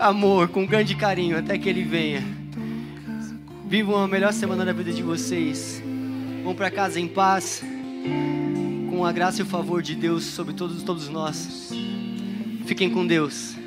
amor, 0.00 0.48
com 0.48 0.66
grande 0.66 0.96
carinho, 0.96 1.38
até 1.38 1.56
que 1.56 1.68
Ele 1.68 1.84
venha. 1.84 2.24
Vivam 3.68 4.02
a 4.02 4.08
melhor 4.08 4.32
semana 4.32 4.64
da 4.64 4.72
vida 4.72 4.92
de 4.92 5.00
vocês. 5.04 5.80
Vão 6.42 6.56
para 6.56 6.72
casa 6.72 6.98
em 6.98 7.06
paz 7.06 7.62
com 8.98 9.04
a 9.04 9.12
graça 9.12 9.40
e 9.40 9.44
o 9.44 9.46
favor 9.46 9.80
de 9.80 9.94
Deus 9.94 10.24
sobre 10.24 10.52
todos, 10.52 10.82
todos 10.82 11.08
nós. 11.08 11.70
Fiquem 12.66 12.90
com 12.90 13.06
Deus. 13.06 13.57